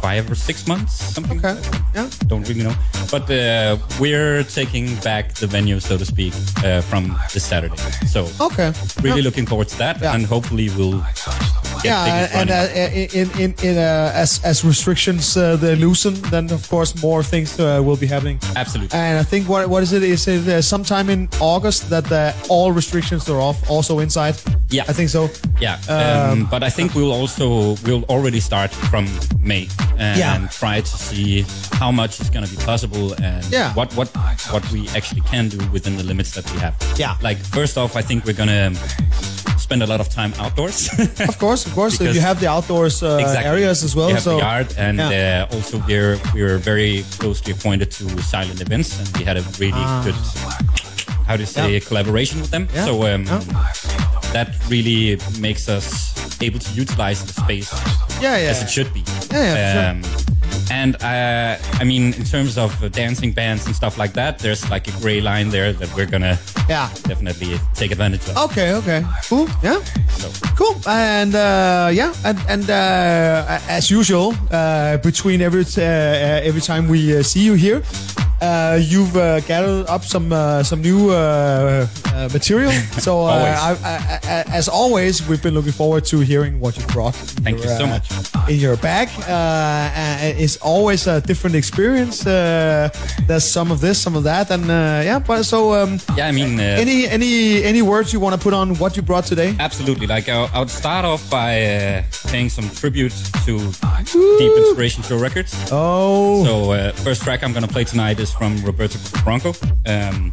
five 0.02 0.30
or 0.32 0.36
six 0.36 0.68
months, 0.68 0.94
something. 1.16 1.40
Okay, 1.44 1.60
yeah. 1.96 2.08
Don't 2.28 2.48
really 2.48 2.64
know, 2.64 2.76
but 3.12 3.30
uh, 3.32 3.78
we're 4.00 4.44
taking 4.44 4.96
back 5.02 5.34
the 5.34 5.48
venue, 5.48 5.80
so 5.80 5.98
to 5.98 6.06
speak, 6.06 6.34
uh, 6.64 6.82
from 6.82 7.18
this 7.34 7.44
Saturday. 7.44 7.78
So 8.08 8.28
Okay. 8.40 8.72
really 9.02 9.22
looking 9.24 9.48
forward 9.48 9.70
to 9.70 9.78
that, 9.80 10.04
and 10.04 10.26
hopefully 10.26 10.70
we'll 10.78 11.04
Yeah, 11.84 12.28
and 12.34 12.50
uh, 12.52 12.68
in 13.14 13.30
in 13.40 13.54
in 13.64 13.78
uh, 13.78 14.12
as 14.24 14.40
as 14.44 14.64
restrictions 14.66 15.36
uh, 15.38 15.56
they 15.58 15.76
loosen, 15.76 16.14
then 16.30 16.52
of 16.52 16.68
course 16.70 16.94
more 17.02 17.24
things 17.24 17.60
uh, 17.60 17.82
will 17.86 17.96
be 17.98 18.08
happening. 18.08 18.40
Absolutely. 18.56 19.00
And 19.00 19.20
I 19.20 19.24
think 19.24 19.48
what 19.48 19.70
what 19.70 19.84
is 19.84 19.92
it? 19.94 20.04
Is 20.04 20.28
it 20.28 20.48
uh, 20.48 20.62
sometime 20.62 21.10
in 21.10 21.30
August 21.40 21.90
that 21.90 22.12
uh, 22.12 22.34
all 22.50 22.72
restrictions 22.76 23.30
are 23.30 23.40
off, 23.42 23.58
also 23.70 24.00
inside? 24.00 24.36
Yeah. 24.72 24.84
I 24.90 24.94
think 24.94 25.10
so. 25.10 25.30
Yeah, 25.62 25.78
um, 25.90 26.48
but 26.52 26.64
I 26.64 26.70
think 26.70 26.94
we'll 26.96 27.12
also 27.22 27.76
we'll 27.86 28.04
already 28.10 28.40
start 28.40 28.72
from 28.92 29.06
May 29.42 29.68
and 29.98 30.18
Yeah. 30.20 30.48
try 30.52 30.82
to 30.82 30.98
see 30.98 31.46
how 31.80 31.92
much 31.92 32.20
is 32.22 32.30
going 32.30 32.46
to 32.46 32.52
be 32.58 32.64
possible 32.66 33.14
and 33.24 33.44
Yeah. 33.52 33.74
what 33.74 33.94
what 33.96 34.10
what 34.52 34.64
we 34.72 34.88
actually 34.96 35.22
can 35.22 35.50
do 35.50 35.58
within 35.72 35.98
the 35.98 36.04
limits 36.04 36.32
that 36.32 36.46
we 36.54 36.60
have. 36.60 36.74
Yeah. 37.00 37.16
Like 37.22 37.38
first 37.54 37.78
off, 37.78 37.96
I 37.96 38.02
think 38.04 38.26
we're 38.26 38.38
gonna 38.38 38.72
spend 39.58 39.82
a 39.84 39.88
lot 39.88 40.00
of 40.00 40.10
time 40.10 40.34
outdoors. 40.40 40.90
Of 41.30 41.38
course, 41.38 41.59
of 41.66 41.74
course. 41.74 41.98
Because- 41.98 42.16
you 42.16 42.22
have 42.22 42.40
the 42.40 42.48
outdoors 42.48 43.02
uh, 43.04 43.18
Exactly. 43.20 43.46
areas 43.52 43.84
as 43.84 43.96
well. 43.96 44.08
We 44.08 44.14
have 44.14 44.24
so 44.24 44.32
the 44.36 44.42
yard, 44.44 44.74
and 44.78 44.98
yeah. 44.98 45.48
uh, 45.52 45.56
also 45.56 45.78
we're 45.88 46.18
we're 46.34 46.58
very 46.58 47.04
closely 47.20 47.52
appointed 47.54 47.92
to 47.92 48.04
Silent 48.22 48.62
Events, 48.62 48.98
and 49.00 49.08
we 49.18 49.24
had 49.26 49.38
a 49.38 49.44
really 49.60 49.84
good 50.04 50.16
how 51.28 51.36
you 51.36 51.46
say 51.46 51.62
Ah. 51.62 51.68
Yeah. 51.68 51.80
collaboration 51.80 52.40
with 52.42 52.50
them. 52.52 52.68
Yeah. 52.74 52.86
So 52.86 52.94
um, 53.06 53.26
that 54.34 54.50
really 54.70 55.18
makes 55.40 55.68
us 55.70 56.14
able 56.42 56.60
to 56.60 56.72
utilize 56.74 57.24
the 57.26 57.34
space 57.34 57.70
yeah, 58.22 58.38
yeah. 58.38 58.50
as 58.52 58.62
it 58.64 58.70
should 58.70 58.92
be. 58.94 59.04
Yeah, 59.32 59.54
for 59.54 59.74
sure. 59.74 59.90
um, 59.92 60.26
and 60.72 60.96
uh, 61.04 61.58
I 61.82 61.84
mean, 61.84 62.14
in 62.14 62.24
terms 62.24 62.58
of 62.58 62.72
dancing 62.92 63.32
bands 63.34 63.66
and 63.66 63.76
stuff 63.76 63.98
like 63.98 64.14
that, 64.14 64.40
there's 64.40 64.70
like 64.70 64.88
a 64.88 64.92
gray 65.02 65.20
line 65.22 65.50
there 65.50 65.74
that 65.74 65.90
we're 65.96 66.06
gonna 66.10 66.38
Yeah. 66.70 66.88
definitely 67.08 67.60
take 67.74 67.92
advantage 67.92 68.22
of. 68.30 68.30
It. 68.30 68.38
Okay, 68.52 68.74
okay, 68.74 69.04
cool. 69.28 69.48
Yeah, 69.64 69.82
So, 70.20 70.30
cool. 70.56 70.76
And 70.88 71.34
uh, 71.34 71.90
yeah, 71.92 72.14
and, 72.24 72.38
and 72.48 72.70
uh, 72.70 73.60
as 73.68 73.90
usual, 73.90 74.36
uh, 74.52 74.98
between 74.98 75.42
every 75.42 75.64
uh, 75.78 75.82
uh, 75.82 76.48
every 76.50 76.62
time 76.62 76.88
we 76.88 77.18
uh, 77.18 77.24
see 77.24 77.42
you 77.44 77.56
here, 77.56 77.82
uh, 78.42 78.80
you've 78.82 79.16
uh, 79.16 79.40
gathered 79.42 79.88
up 79.88 80.04
some 80.04 80.32
uh, 80.32 80.64
some 80.64 80.82
new 80.82 81.10
uh, 81.12 81.88
uh, 82.14 82.30
material. 82.34 82.72
So 83.00 83.22
uh. 83.26 83.32
I, 83.32 83.72
I, 83.72 84.20
I, 84.24 84.44
as 84.52 84.68
always, 84.68 85.26
we've 85.28 85.42
been 85.42 85.54
looking 85.54 85.72
forward 85.72 86.04
to 86.06 86.20
hearing 86.20 86.60
what 86.60 86.78
you 86.78 86.86
brought. 86.88 87.16
Thank 87.16 87.60
your, 87.60 87.72
you 87.72 87.78
so 87.78 87.88
much. 87.88 88.10
In 88.50 88.60
your 88.60 88.76
bag, 88.78 89.08
uh, 89.28 89.32
uh, 89.32 90.42
it's 90.44 90.58
always 90.58 91.08
a 91.08 91.22
different 91.22 91.56
experience. 91.56 92.26
Uh, 92.28 92.90
there's 93.28 93.46
some 93.46 93.72
of 93.72 93.80
this, 93.80 94.02
some 94.02 94.16
of 94.16 94.24
that, 94.24 94.52
and 94.52 94.64
uh, 94.66 95.02
yeah. 95.06 95.20
But 95.20 95.44
so, 95.44 95.74
um, 95.74 96.00
yeah, 96.18 96.28
I 96.28 96.32
mean, 96.32 96.60
uh, 96.60 96.64
any 96.64 97.08
any 97.08 97.64
any 97.64 97.82
words 97.82 98.12
you 98.12 98.20
want 98.20 98.36
to 98.36 98.42
put 98.42 98.54
on 98.54 98.76
what 98.76 98.98
you 98.98 99.02
brought 99.02 99.26
today? 99.26 99.56
Absolutely. 99.60 100.08
Like 100.08 100.28
I, 100.30 100.46
I 100.54 100.60
would 100.60 100.70
start 100.70 101.06
off 101.06 101.30
by 101.30 101.64
uh, 101.66 102.04
paying 102.28 102.50
some 102.50 102.70
tribute 102.70 103.14
to 103.46 103.58
Deep 104.38 104.58
Inspiration 104.58 105.04
Show 105.04 105.18
Records. 105.18 105.56
Oh, 105.72 106.44
So 106.44 106.72
uh, 106.72 106.92
first 106.92 107.24
track 107.24 107.44
I'm 107.44 107.54
gonna 107.54 107.68
play 107.68 107.84
tonight 107.86 108.20
is 108.20 108.29
from 108.32 108.64
Roberto 108.64 109.00
Bronco, 109.24 109.54
um, 109.86 110.32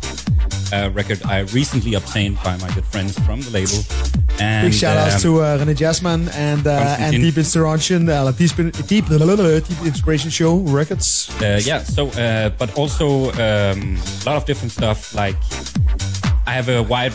a 0.73 0.91
record 0.91 1.23
I 1.25 1.41
recently 1.53 1.95
obtained 1.95 2.39
by 2.43 2.57
my 2.59 2.69
good 2.75 2.85
friends 2.85 3.19
from 3.21 3.41
the 3.41 3.51
label. 3.51 3.79
And 4.39 4.67
big 4.67 4.75
shout 4.75 4.97
outs 4.97 5.17
um, 5.17 5.21
to 5.23 5.41
uh, 5.41 5.59
René 5.59 5.75
Jasman 5.75 6.29
and 6.35 6.67
uh, 6.67 6.97
and 6.99 7.13
Deep 7.17 7.39
Inspiration, 7.39 8.09
uh, 8.09 8.31
Deep, 8.33 8.51
Deep, 8.87 9.07
Deep 9.07 9.85
Inspiration 9.85 10.31
Show 10.31 10.57
Records. 10.57 11.31
uh, 11.41 11.61
yeah. 11.65 11.83
So, 11.83 12.09
uh, 12.09 12.51
but 12.51 12.77
also 12.77 13.31
um, 13.33 13.97
a 13.97 14.25
lot 14.27 14.37
of 14.37 14.45
different 14.45 14.73
stuff. 14.73 15.15
Like 15.15 15.37
I 16.47 16.53
have 16.53 16.69
a 16.69 16.81
wide 16.83 17.13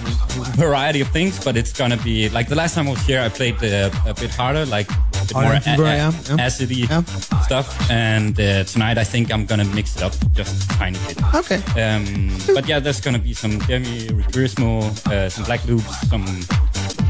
variety 0.57 1.01
of 1.01 1.07
things, 1.09 1.43
but 1.43 1.55
it's 1.55 1.71
gonna 1.71 1.97
be 1.97 2.27
like 2.29 2.49
the 2.49 2.55
last 2.55 2.75
time 2.75 2.87
I 2.87 2.91
was 2.91 3.01
here, 3.05 3.21
I 3.21 3.29
played 3.29 3.55
uh, 3.63 3.89
a 4.05 4.13
bit 4.13 4.31
harder, 4.35 4.65
like 4.65 4.89
a 4.91 5.25
bit 5.25 5.33
more 5.33 5.43
a- 5.53 5.55
a- 5.55 5.61
yeah, 5.77 6.11
acidy 6.37 6.89
Yeah. 6.89 7.01
stuff. 7.41 7.89
And 7.89 8.37
uh, 8.39 8.63
tonight, 8.65 8.97
I 8.97 9.05
think 9.05 9.31
I'm 9.33 9.45
gonna 9.45 9.63
mix 9.65 9.95
it 9.95 10.03
up 10.03 10.13
just 10.33 10.63
a 10.63 10.67
tiny 10.77 10.99
bit. 11.07 11.17
Okay. 11.33 11.61
Um, 11.81 12.29
but 12.53 12.67
yeah, 12.67 12.79
there's 12.79 12.99
gonna 12.99 13.19
be 13.19 13.33
some 13.33 13.57
Demi 13.59 14.07
Returismo, 14.09 14.83
uh, 15.07 15.29
some 15.29 15.45
Black 15.45 15.63
Loops, 15.65 16.09
some 16.09 16.25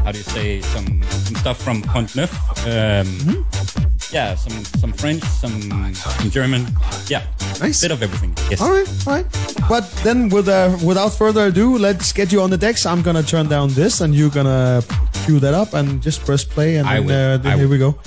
how 0.04 0.12
do 0.12 0.18
you 0.18 0.24
say 0.24 0.60
some 0.60 1.02
some 1.10 1.36
stuff 1.36 1.58
from 1.60 1.82
Pont 1.82 2.14
Neuf. 2.14 2.32
Um, 2.66 3.06
Mm-hmm. 3.06 3.88
Yeah, 4.12 4.34
some 4.36 4.64
some 4.80 4.92
French, 4.92 5.22
some 5.24 5.60
some 5.94 6.30
German. 6.30 6.66
Yeah, 7.08 7.22
Nice. 7.60 7.80
bit 7.80 7.90
of 7.90 8.02
everything. 8.02 8.34
Yes. 8.50 8.60
All 8.60 8.70
right, 8.70 8.88
all 9.06 9.14
right. 9.14 9.26
But 9.68 9.90
then, 10.04 10.28
with 10.28 10.48
uh, 10.48 10.76
without 10.84 11.14
further 11.14 11.46
ado, 11.46 11.78
let's 11.78 12.12
get 12.12 12.30
you 12.32 12.42
on 12.42 12.50
the 12.50 12.58
decks. 12.58 12.84
I'm 12.84 13.00
gonna 13.02 13.22
turn 13.22 13.48
down 13.48 13.70
this, 13.70 14.00
and 14.02 14.14
you're 14.14 14.30
gonna 14.30 14.82
cue 15.24 15.40
that 15.40 15.54
up, 15.54 15.72
and 15.72 16.02
just 16.02 16.24
press 16.26 16.44
play, 16.44 16.76
and 16.76 16.86
then. 16.88 17.10
Uh, 17.10 17.36
then 17.38 17.58
here 17.58 17.66
will. 17.68 17.72
we 17.72 17.78
go. 17.78 17.98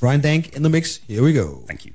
Brian 0.00 0.20
Dank 0.20 0.56
in 0.56 0.62
the 0.62 0.68
mix. 0.68 0.98
Here 1.08 1.22
we 1.22 1.32
go. 1.32 1.64
Thank 1.66 1.86
you. 1.86 1.92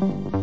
Thank 0.00 0.40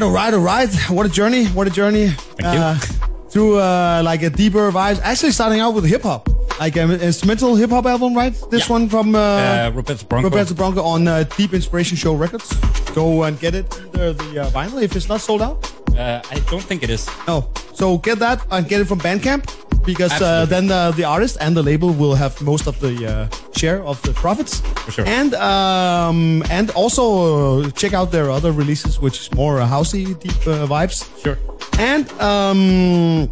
right, 0.00 0.02
all 0.02 0.10
right, 0.10 0.34
all 0.34 0.40
right. 0.40 0.90
What 0.90 1.06
a 1.06 1.08
journey! 1.08 1.46
What 1.46 1.66
a 1.66 1.70
journey! 1.70 2.08
Thank 2.38 2.54
you. 2.54 2.96
Through 3.30 3.58
uh, 3.60 4.02
like 4.04 4.22
a 4.22 4.30
deeper 4.30 4.70
vibes. 4.72 5.00
Actually, 5.02 5.32
starting 5.32 5.60
out 5.60 5.74
with 5.74 5.84
hip 5.84 6.02
hop, 6.02 6.28
like 6.58 6.76
an 6.76 6.90
instrumental 7.00 7.54
hip 7.54 7.70
hop 7.70 7.86
album, 7.86 8.14
right? 8.14 8.34
This 8.50 8.66
Yeah. 8.68 8.72
one 8.76 8.88
from 8.88 9.14
uh, 9.14 9.18
Uh, 9.20 9.70
Roberto 9.74 10.04
Bronco. 10.06 10.28
Roberto 10.30 10.54
Bronco 10.54 10.82
on 10.82 11.06
uh, 11.06 11.22
Deep 11.36 11.54
Inspiration 11.54 11.96
Show 11.96 12.14
Records. 12.14 12.48
Go 12.94 13.22
and 13.22 13.38
get 13.38 13.54
it, 13.54 13.66
either 13.94 14.12
the 14.14 14.42
uh, 14.42 14.50
vinyl 14.50 14.82
if 14.82 14.96
it's 14.96 15.08
not 15.08 15.20
sold 15.20 15.42
out. 15.42 15.70
Uh, 15.96 16.20
I 16.30 16.40
don't 16.50 16.62
think 16.62 16.82
it 16.82 16.90
is. 16.90 17.08
No, 17.28 17.48
so 17.72 17.98
get 17.98 18.18
that 18.18 18.44
and 18.50 18.66
get 18.68 18.80
it 18.80 18.86
from 18.86 18.98
Bandcamp 19.00 19.44
because 19.84 20.12
uh, 20.20 20.44
then 20.46 20.70
uh, 20.70 20.90
the 20.92 21.04
artist 21.04 21.36
and 21.40 21.56
the 21.56 21.62
label 21.62 21.90
will 21.92 22.14
have 22.16 22.40
most 22.42 22.66
of 22.66 22.78
the 22.80 22.94
uh, 23.06 23.28
share 23.56 23.82
of 23.84 24.00
the 24.02 24.12
profits. 24.12 24.60
For 24.84 24.90
sure. 24.92 25.04
And 25.06 25.34
um, 25.34 26.42
and 26.50 26.70
also 26.70 27.62
uh, 27.62 27.70
check 27.72 27.92
out 27.92 28.10
their 28.12 28.30
other 28.30 28.52
releases, 28.52 28.98
which 29.00 29.18
is 29.20 29.32
more 29.32 29.60
uh, 29.60 29.66
housey, 29.68 30.18
deep 30.18 30.32
uh, 30.46 30.66
vibes. 30.66 31.04
Sure. 31.22 31.38
And 31.78 32.10
um, 32.20 33.30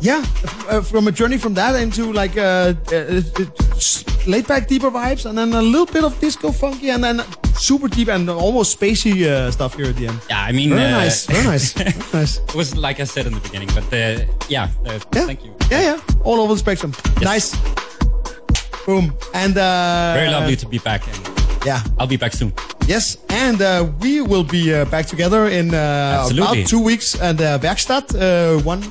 yeah, 0.00 0.24
uh, 0.68 0.80
from 0.82 1.06
a 1.08 1.12
journey 1.12 1.38
from 1.38 1.54
that 1.54 1.74
into 1.76 2.12
like 2.12 2.36
uh, 2.36 2.74
laid 4.26 4.46
back, 4.46 4.66
deeper 4.68 4.90
vibes, 4.90 5.26
and 5.26 5.36
then 5.38 5.52
a 5.54 5.62
little 5.62 5.86
bit 5.86 6.04
of 6.04 6.18
disco 6.20 6.52
funky, 6.52 6.90
and 6.90 7.02
then 7.02 7.22
super 7.54 7.88
deep 7.88 8.08
and 8.08 8.28
almost 8.30 8.78
spacey 8.78 9.26
uh, 9.26 9.50
stuff 9.50 9.74
here 9.76 9.86
at 9.86 9.96
the 9.96 10.06
end. 10.08 10.18
Yeah, 10.28 10.42
I 10.42 10.52
mean, 10.52 10.70
Very 10.70 10.84
uh, 10.84 10.90
nice, 10.98 11.26
very 11.26 11.44
nice, 11.44 11.72
very 11.78 11.92
nice. 12.12 12.38
It 12.38 12.54
was 12.54 12.76
like 12.76 13.00
I 13.00 13.04
said 13.04 13.26
in 13.26 13.34
the 13.34 13.40
beginning, 13.40 13.68
but 13.74 13.84
uh, 13.92 14.24
yeah, 14.48 14.68
uh, 14.86 14.98
Yeah. 15.14 15.26
thank 15.26 15.44
you. 15.44 15.54
Yeah, 15.70 15.82
yeah. 15.82 16.00
All 16.24 16.40
over 16.40 16.54
the 16.54 16.58
spectrum. 16.58 16.92
Nice. 17.22 17.54
Boom. 18.86 19.12
And 19.34 19.56
uh 19.56 20.14
Very 20.14 20.30
lovely 20.30 20.56
to 20.56 20.66
be 20.66 20.78
back, 20.78 21.02
and 21.06 21.40
Yeah. 21.66 21.82
I'll 21.98 22.06
be 22.06 22.16
back 22.16 22.32
soon. 22.32 22.52
Yes. 22.86 23.18
And 23.28 23.60
uh, 23.60 23.86
we 24.00 24.20
will 24.20 24.44
be 24.44 24.74
uh, 24.74 24.84
back 24.90 25.06
together 25.06 25.46
in 25.46 25.74
uh, 25.74 26.26
about 26.32 26.56
two 26.66 26.80
weeks 26.82 27.14
at 27.20 27.40
uh, 27.40 27.58
Werkstatt 27.58 28.14
uh, 28.14 28.58
one 28.64 28.82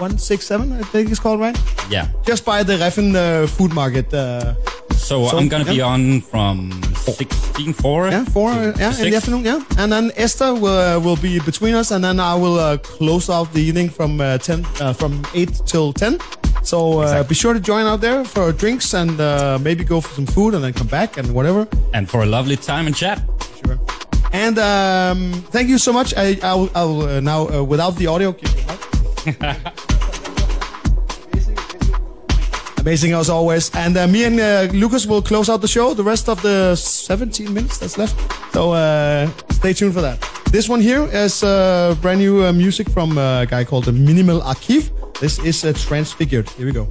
one 0.00 0.18
six 0.18 0.46
seven, 0.46 0.72
I 0.72 0.82
think 0.82 1.10
it's 1.10 1.20
called, 1.20 1.40
right? 1.40 1.56
Yeah. 1.90 2.08
Just 2.26 2.44
by 2.44 2.62
the 2.64 2.76
Reffen 2.76 3.14
uh, 3.14 3.46
food 3.46 3.72
market. 3.74 4.12
Uh, 4.12 4.54
So, 4.96 5.28
So, 5.28 5.38
I'm 5.38 5.48
gonna 5.48 5.64
be 5.64 5.80
on 5.80 6.20
from 6.20 6.70
16 7.04 7.72
4 7.74 8.08
yeah, 8.10 8.24
four. 8.24 8.50
Uh, 8.50 8.72
yeah, 8.78 8.90
in 8.98 9.10
the 9.10 9.16
afternoon. 9.16 9.44
Yeah, 9.44 9.60
and 9.78 9.92
then 9.92 10.10
Esther 10.16 10.52
will 10.54 10.78
uh, 10.78 10.98
will 10.98 11.16
be 11.20 11.38
between 11.38 11.74
us, 11.76 11.92
and 11.92 12.02
then 12.02 12.18
I 12.18 12.34
will 12.34 12.58
uh, 12.58 12.76
close 12.78 13.30
out 13.30 13.52
the 13.52 13.60
evening 13.62 13.88
from 13.90 14.20
uh, 14.20 14.38
ten 14.38 14.66
uh, 14.80 14.92
from 14.94 15.22
eight 15.34 15.52
till 15.66 15.92
ten. 15.92 16.18
So 16.66 16.98
uh, 16.98 17.02
Exactly. 17.02 17.28
be 17.28 17.34
sure 17.36 17.54
to 17.54 17.60
join 17.60 17.86
out 17.86 18.00
there 18.00 18.24
for 18.24 18.52
drinks 18.52 18.92
and 18.94 19.20
uh, 19.20 19.58
maybe 19.62 19.84
go 19.84 20.00
for 20.00 20.12
some 20.14 20.26
food 20.26 20.54
and 20.54 20.62
then 20.64 20.72
come 20.72 20.88
back 20.88 21.16
and 21.16 21.32
whatever. 21.32 21.66
And 21.94 22.08
for 22.10 22.22
a 22.22 22.26
lovely 22.26 22.56
time 22.56 22.86
and 22.88 22.96
chat. 22.96 23.18
Sure. 23.64 23.78
And 24.32 24.58
um, 24.58 25.32
thank 25.52 25.68
you 25.68 25.78
so 25.78 25.92
much. 25.92 26.12
I, 26.16 26.36
I 26.42 26.54
will, 26.54 26.70
I 26.74 26.84
will 26.84 27.02
uh, 27.02 27.20
now, 27.20 27.48
uh, 27.48 27.62
without 27.62 27.94
the 27.96 28.08
audio, 28.08 28.32
give 28.32 28.52
you 28.56 28.62
a 28.62 29.52
hug. 29.52 29.72
Amazing 32.78 33.12
as 33.14 33.28
always. 33.30 33.70
And 33.74 33.96
uh, 33.96 34.06
me 34.06 34.24
and 34.24 34.38
uh, 34.40 34.68
Lucas 34.72 35.06
will 35.06 35.22
close 35.22 35.48
out 35.48 35.60
the 35.60 35.68
show. 35.68 35.94
The 35.94 36.04
rest 36.04 36.28
of 36.28 36.40
the 36.42 36.76
17 36.76 37.52
minutes 37.52 37.78
that's 37.78 37.96
left. 37.98 38.14
So 38.52 38.72
uh, 38.72 39.28
stay 39.50 39.72
tuned 39.72 39.94
for 39.94 40.02
that. 40.02 40.18
This 40.56 40.70
one 40.70 40.80
here 40.80 41.04
is 41.12 41.42
uh, 41.44 41.94
brand 42.00 42.18
new 42.18 42.42
uh, 42.42 42.50
music 42.50 42.88
from 42.88 43.18
uh, 43.18 43.42
a 43.42 43.46
guy 43.46 43.62
called 43.62 43.84
the 43.84 43.92
Minimal 43.92 44.40
Archive. 44.40 44.90
This 45.20 45.38
is 45.40 45.62
uh, 45.62 45.74
Transfigured. 45.74 46.48
Here 46.56 46.64
we 46.64 46.72
go. 46.72 46.88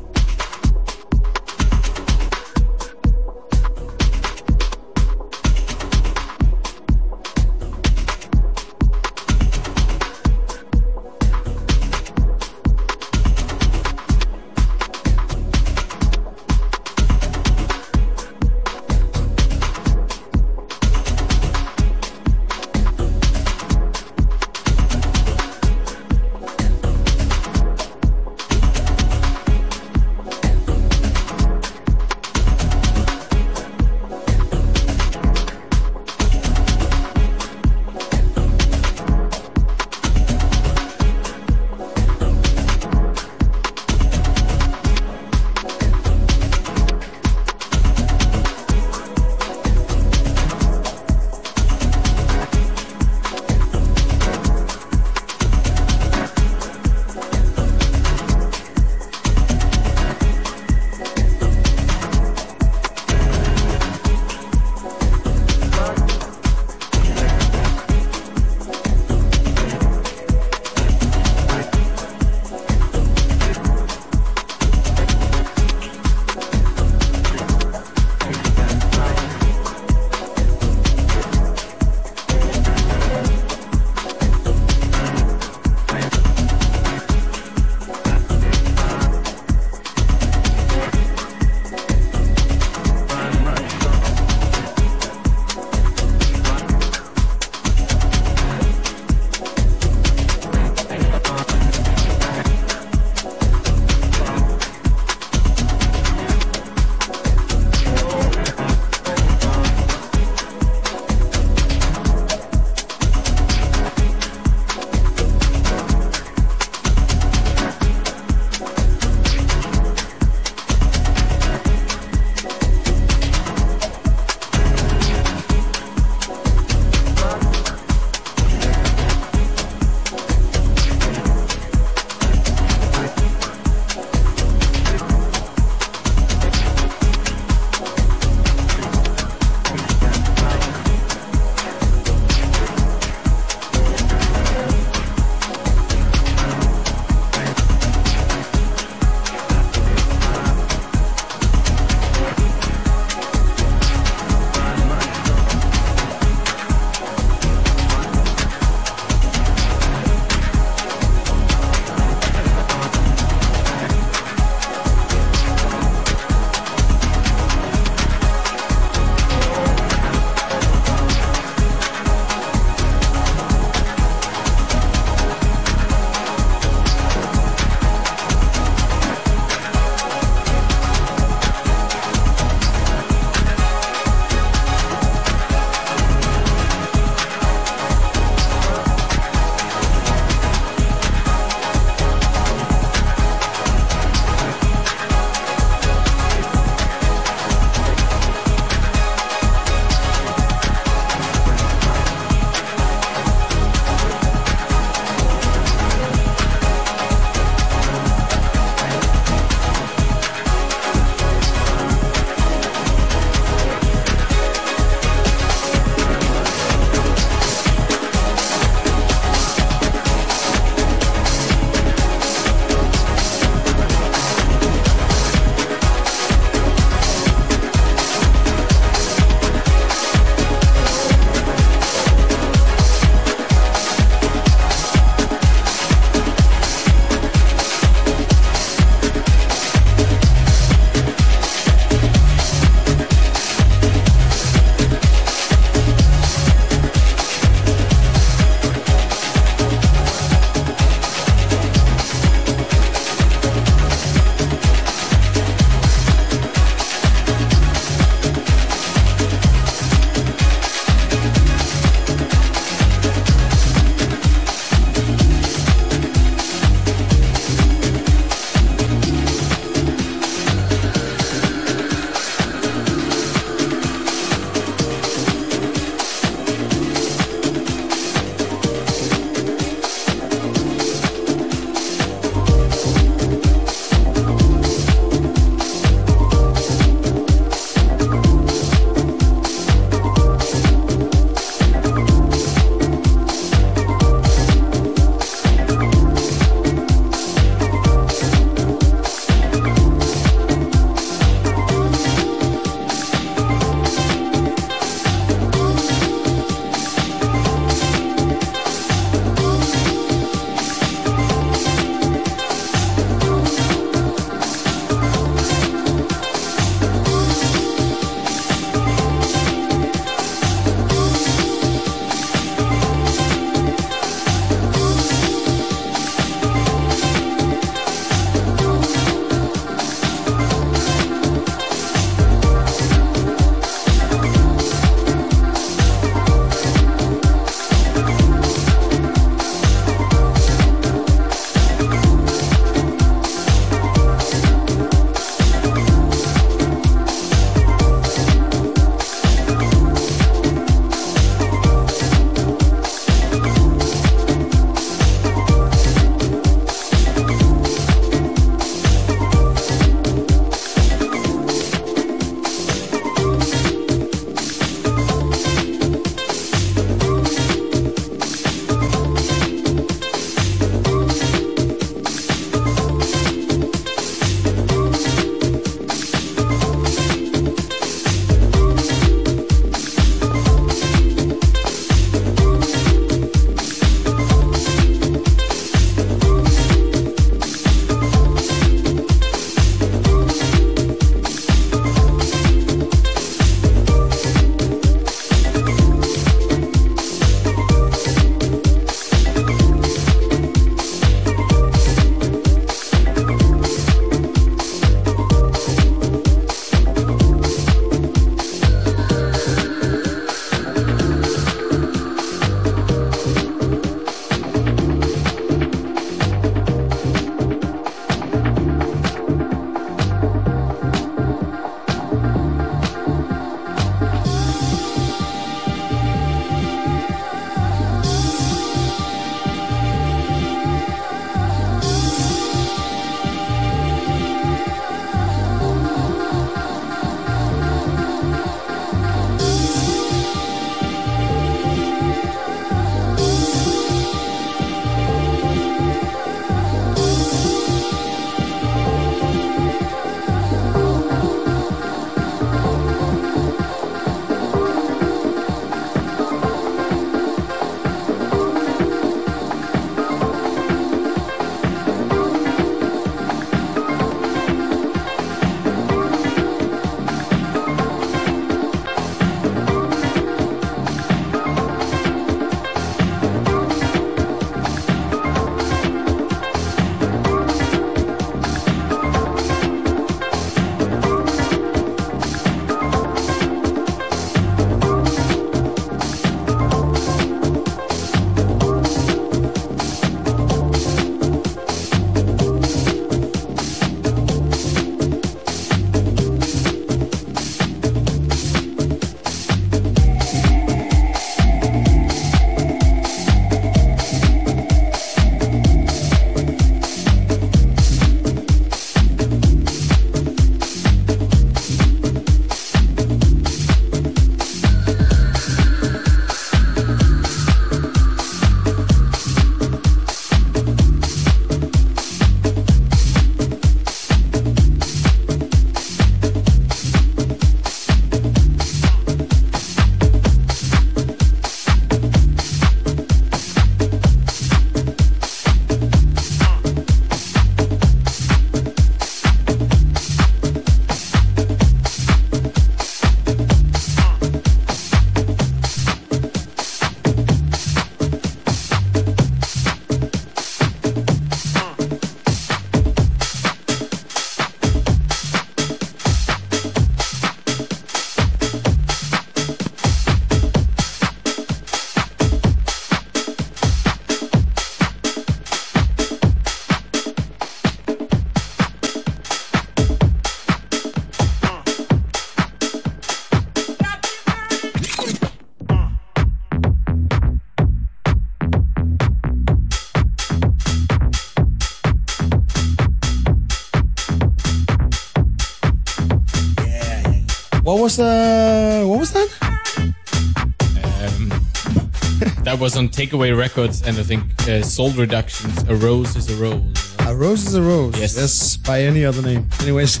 Was 592.58 592.76
on 592.76 592.88
Takeaway 592.88 593.36
Records, 593.36 593.82
and 593.82 593.96
I 593.98 594.02
think 594.02 594.22
uh, 594.48 594.62
Soul 594.62 594.90
Reductions. 594.90 595.62
A 595.68 595.74
rose 595.74 596.16
is 596.16 596.30
a 596.30 596.36
rose. 596.42 596.96
A 597.06 597.14
rose 597.14 597.46
is 597.46 597.54
a 597.54 597.62
rose. 597.62 597.98
Yes. 597.98 598.16
Yes, 598.16 598.56
by 598.56 598.82
any 598.82 599.04
other 599.04 599.22
name. 599.22 599.48
Anyways, 599.60 600.00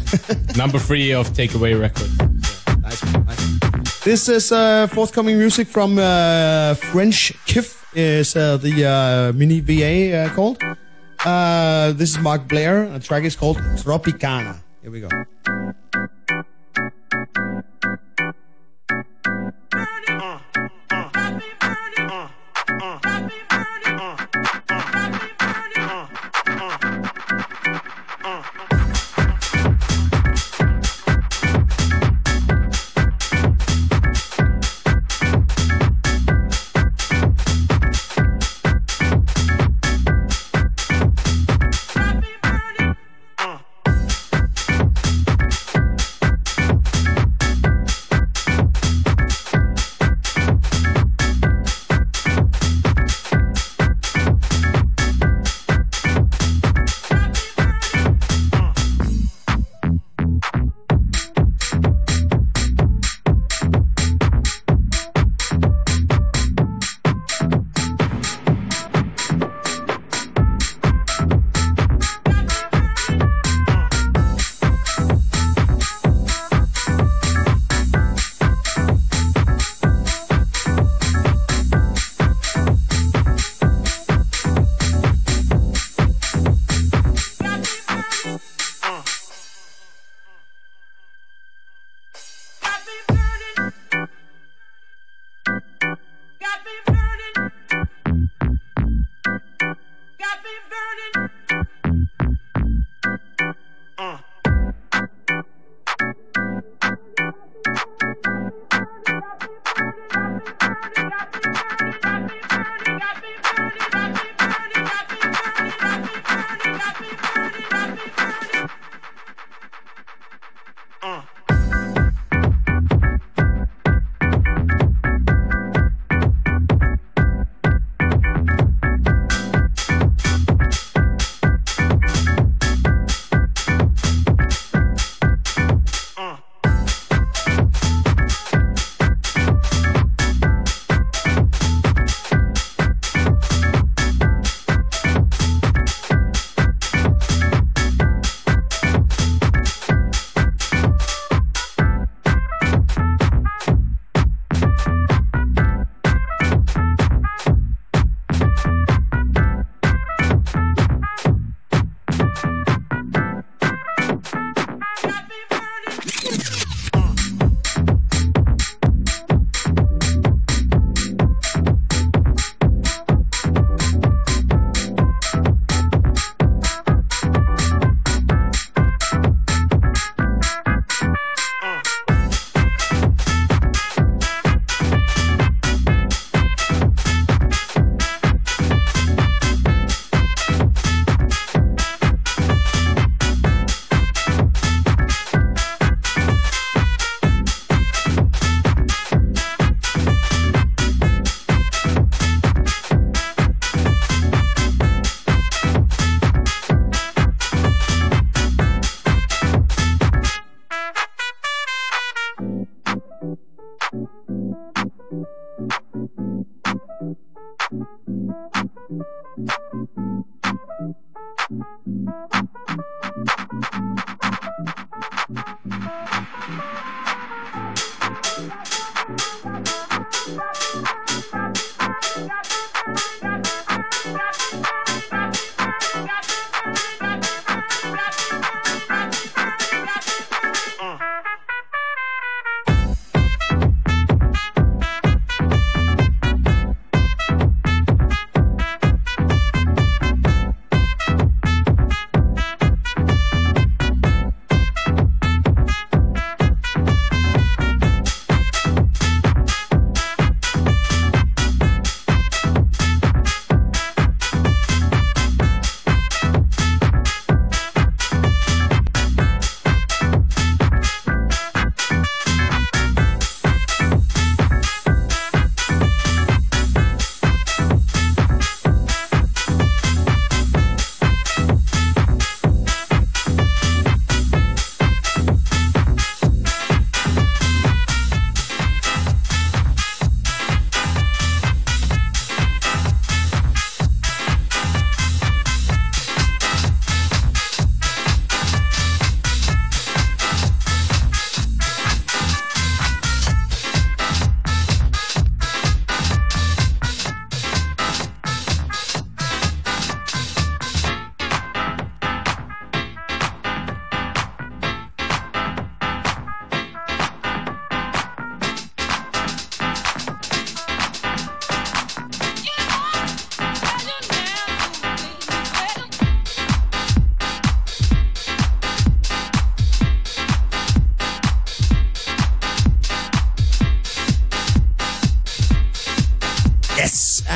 Number 0.56 0.78
three 0.78 1.12
of 1.12 1.28
Takeaway 1.30 1.78
Records. 1.78 2.16
nice, 2.80 3.02
nice. 3.04 4.00
This 4.04 4.28
is 4.28 4.52
uh, 4.52 4.86
forthcoming 4.88 5.38
music 5.38 5.68
from 5.68 5.98
uh, 5.98 6.74
French 6.74 7.32
Kif. 7.46 7.82
Is 7.94 8.36
uh, 8.36 8.56
the 8.58 8.84
uh, 8.84 9.32
mini 9.32 9.60
VA 9.60 10.16
uh, 10.16 10.34
called? 10.34 10.62
Uh, 11.24 11.92
this 11.92 12.10
is 12.10 12.18
Mark 12.18 12.46
Blair. 12.46 12.84
A 12.94 13.00
track 13.00 13.24
is 13.24 13.34
called 13.34 13.56
Tropicana. 13.82 14.56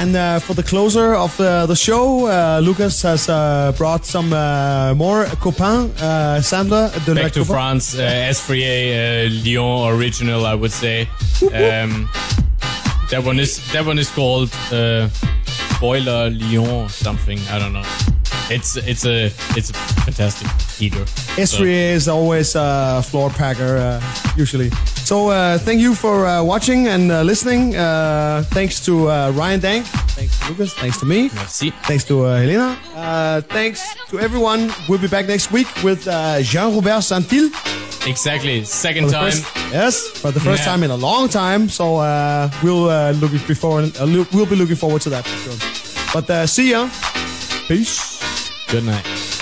And 0.01 0.17
uh, 0.17 0.39
for 0.39 0.55
the 0.55 0.63
closer 0.63 1.15
of 1.15 1.37
the, 1.37 1.67
the 1.67 1.77
show, 1.77 2.27
uh, 2.27 2.61
Lucas 2.65 3.03
has 3.03 3.29
uh, 3.29 3.71
brought 3.77 4.07
some 4.07 4.33
uh, 4.33 4.95
more 4.95 5.27
copain 5.43 5.91
uh, 6.01 6.41
Sandler 6.41 6.89
de 7.05 7.15
la 7.15 7.21
Back 7.23 7.33
to 7.33 7.41
Copa. 7.41 7.53
France, 7.53 7.99
uh, 7.99 8.31
Esfrier, 8.31 9.27
uh, 9.27 9.45
Lyon 9.45 9.95
original, 9.95 10.47
I 10.47 10.55
would 10.55 10.73
say. 10.73 11.03
Um, 11.53 12.09
that 13.11 13.23
one 13.25 13.39
is 13.39 13.61
that 13.73 13.85
one 13.85 13.99
is 13.99 14.09
called 14.11 14.51
uh, 14.73 15.11
Boiler 15.81 16.31
Lyon 16.31 16.89
something. 16.89 17.39
I 17.51 17.59
don't 17.59 17.75
know. 17.75 17.85
It's 18.49 18.77
it's 18.77 19.05
a 19.05 19.27
it's 19.55 19.69
a 19.69 19.75
fantastic 20.05 20.49
heater. 20.79 21.05
Esri 21.37 21.93
is 21.93 22.09
always 22.09 22.55
a 22.57 23.03
floor 23.03 23.29
packer, 23.29 23.77
uh, 23.77 24.01
usually. 24.35 24.71
So 25.11 25.31
uh, 25.31 25.59
thank 25.59 25.81
you 25.81 25.97
for 25.97 26.25
uh, 26.25 26.41
watching 26.41 26.87
and 26.87 27.11
uh, 27.11 27.23
listening. 27.23 27.75
Uh, 27.75 28.45
thanks 28.55 28.79
to 28.87 29.11
uh, 29.11 29.33
Ryan 29.35 29.59
Dank. 29.59 29.87
Thanks 30.15 30.39
to 30.39 30.49
Lucas. 30.51 30.73
Thanks 30.75 31.01
to 31.01 31.05
me. 31.05 31.31
Merci. 31.35 31.71
Thanks 31.83 32.05
to 32.05 32.27
uh, 32.27 32.39
Helena. 32.39 32.79
Uh, 32.95 33.41
thanks 33.41 33.83
to 34.11 34.21
everyone. 34.21 34.71
We'll 34.89 35.01
be 35.01 35.09
back 35.09 35.27
next 35.27 35.51
week 35.51 35.67
with 35.83 36.07
uh, 36.07 36.41
Jean-Robert 36.43 37.03
Santil. 37.03 37.51
Exactly. 38.07 38.63
Second 38.65 39.11
time. 39.11 39.33
first- 39.33 39.47
yes, 39.73 40.07
for 40.07 40.31
the 40.31 40.39
first 40.39 40.61
Yeah. 40.63 40.71
time 40.71 40.85
in 40.85 40.93
a 40.93 40.97
long 40.97 41.29
time. 41.29 41.69
So 41.69 41.97
uh, 41.97 42.49
we'll 42.63 42.89
uh, 42.89 43.11
look 43.19 43.33
before. 43.49 43.83
Look, 43.83 44.31
we'll 44.31 44.47
be 44.47 44.55
looking 44.55 44.77
forward 44.77 45.03
to 45.03 45.11
that. 45.11 45.27
Sure. 45.27 45.59
But 46.15 46.31
uh, 46.31 46.47
see 46.47 46.71
ya. 46.71 46.89
Peace. 47.67 47.99
Good 48.69 48.85
night. 48.85 49.40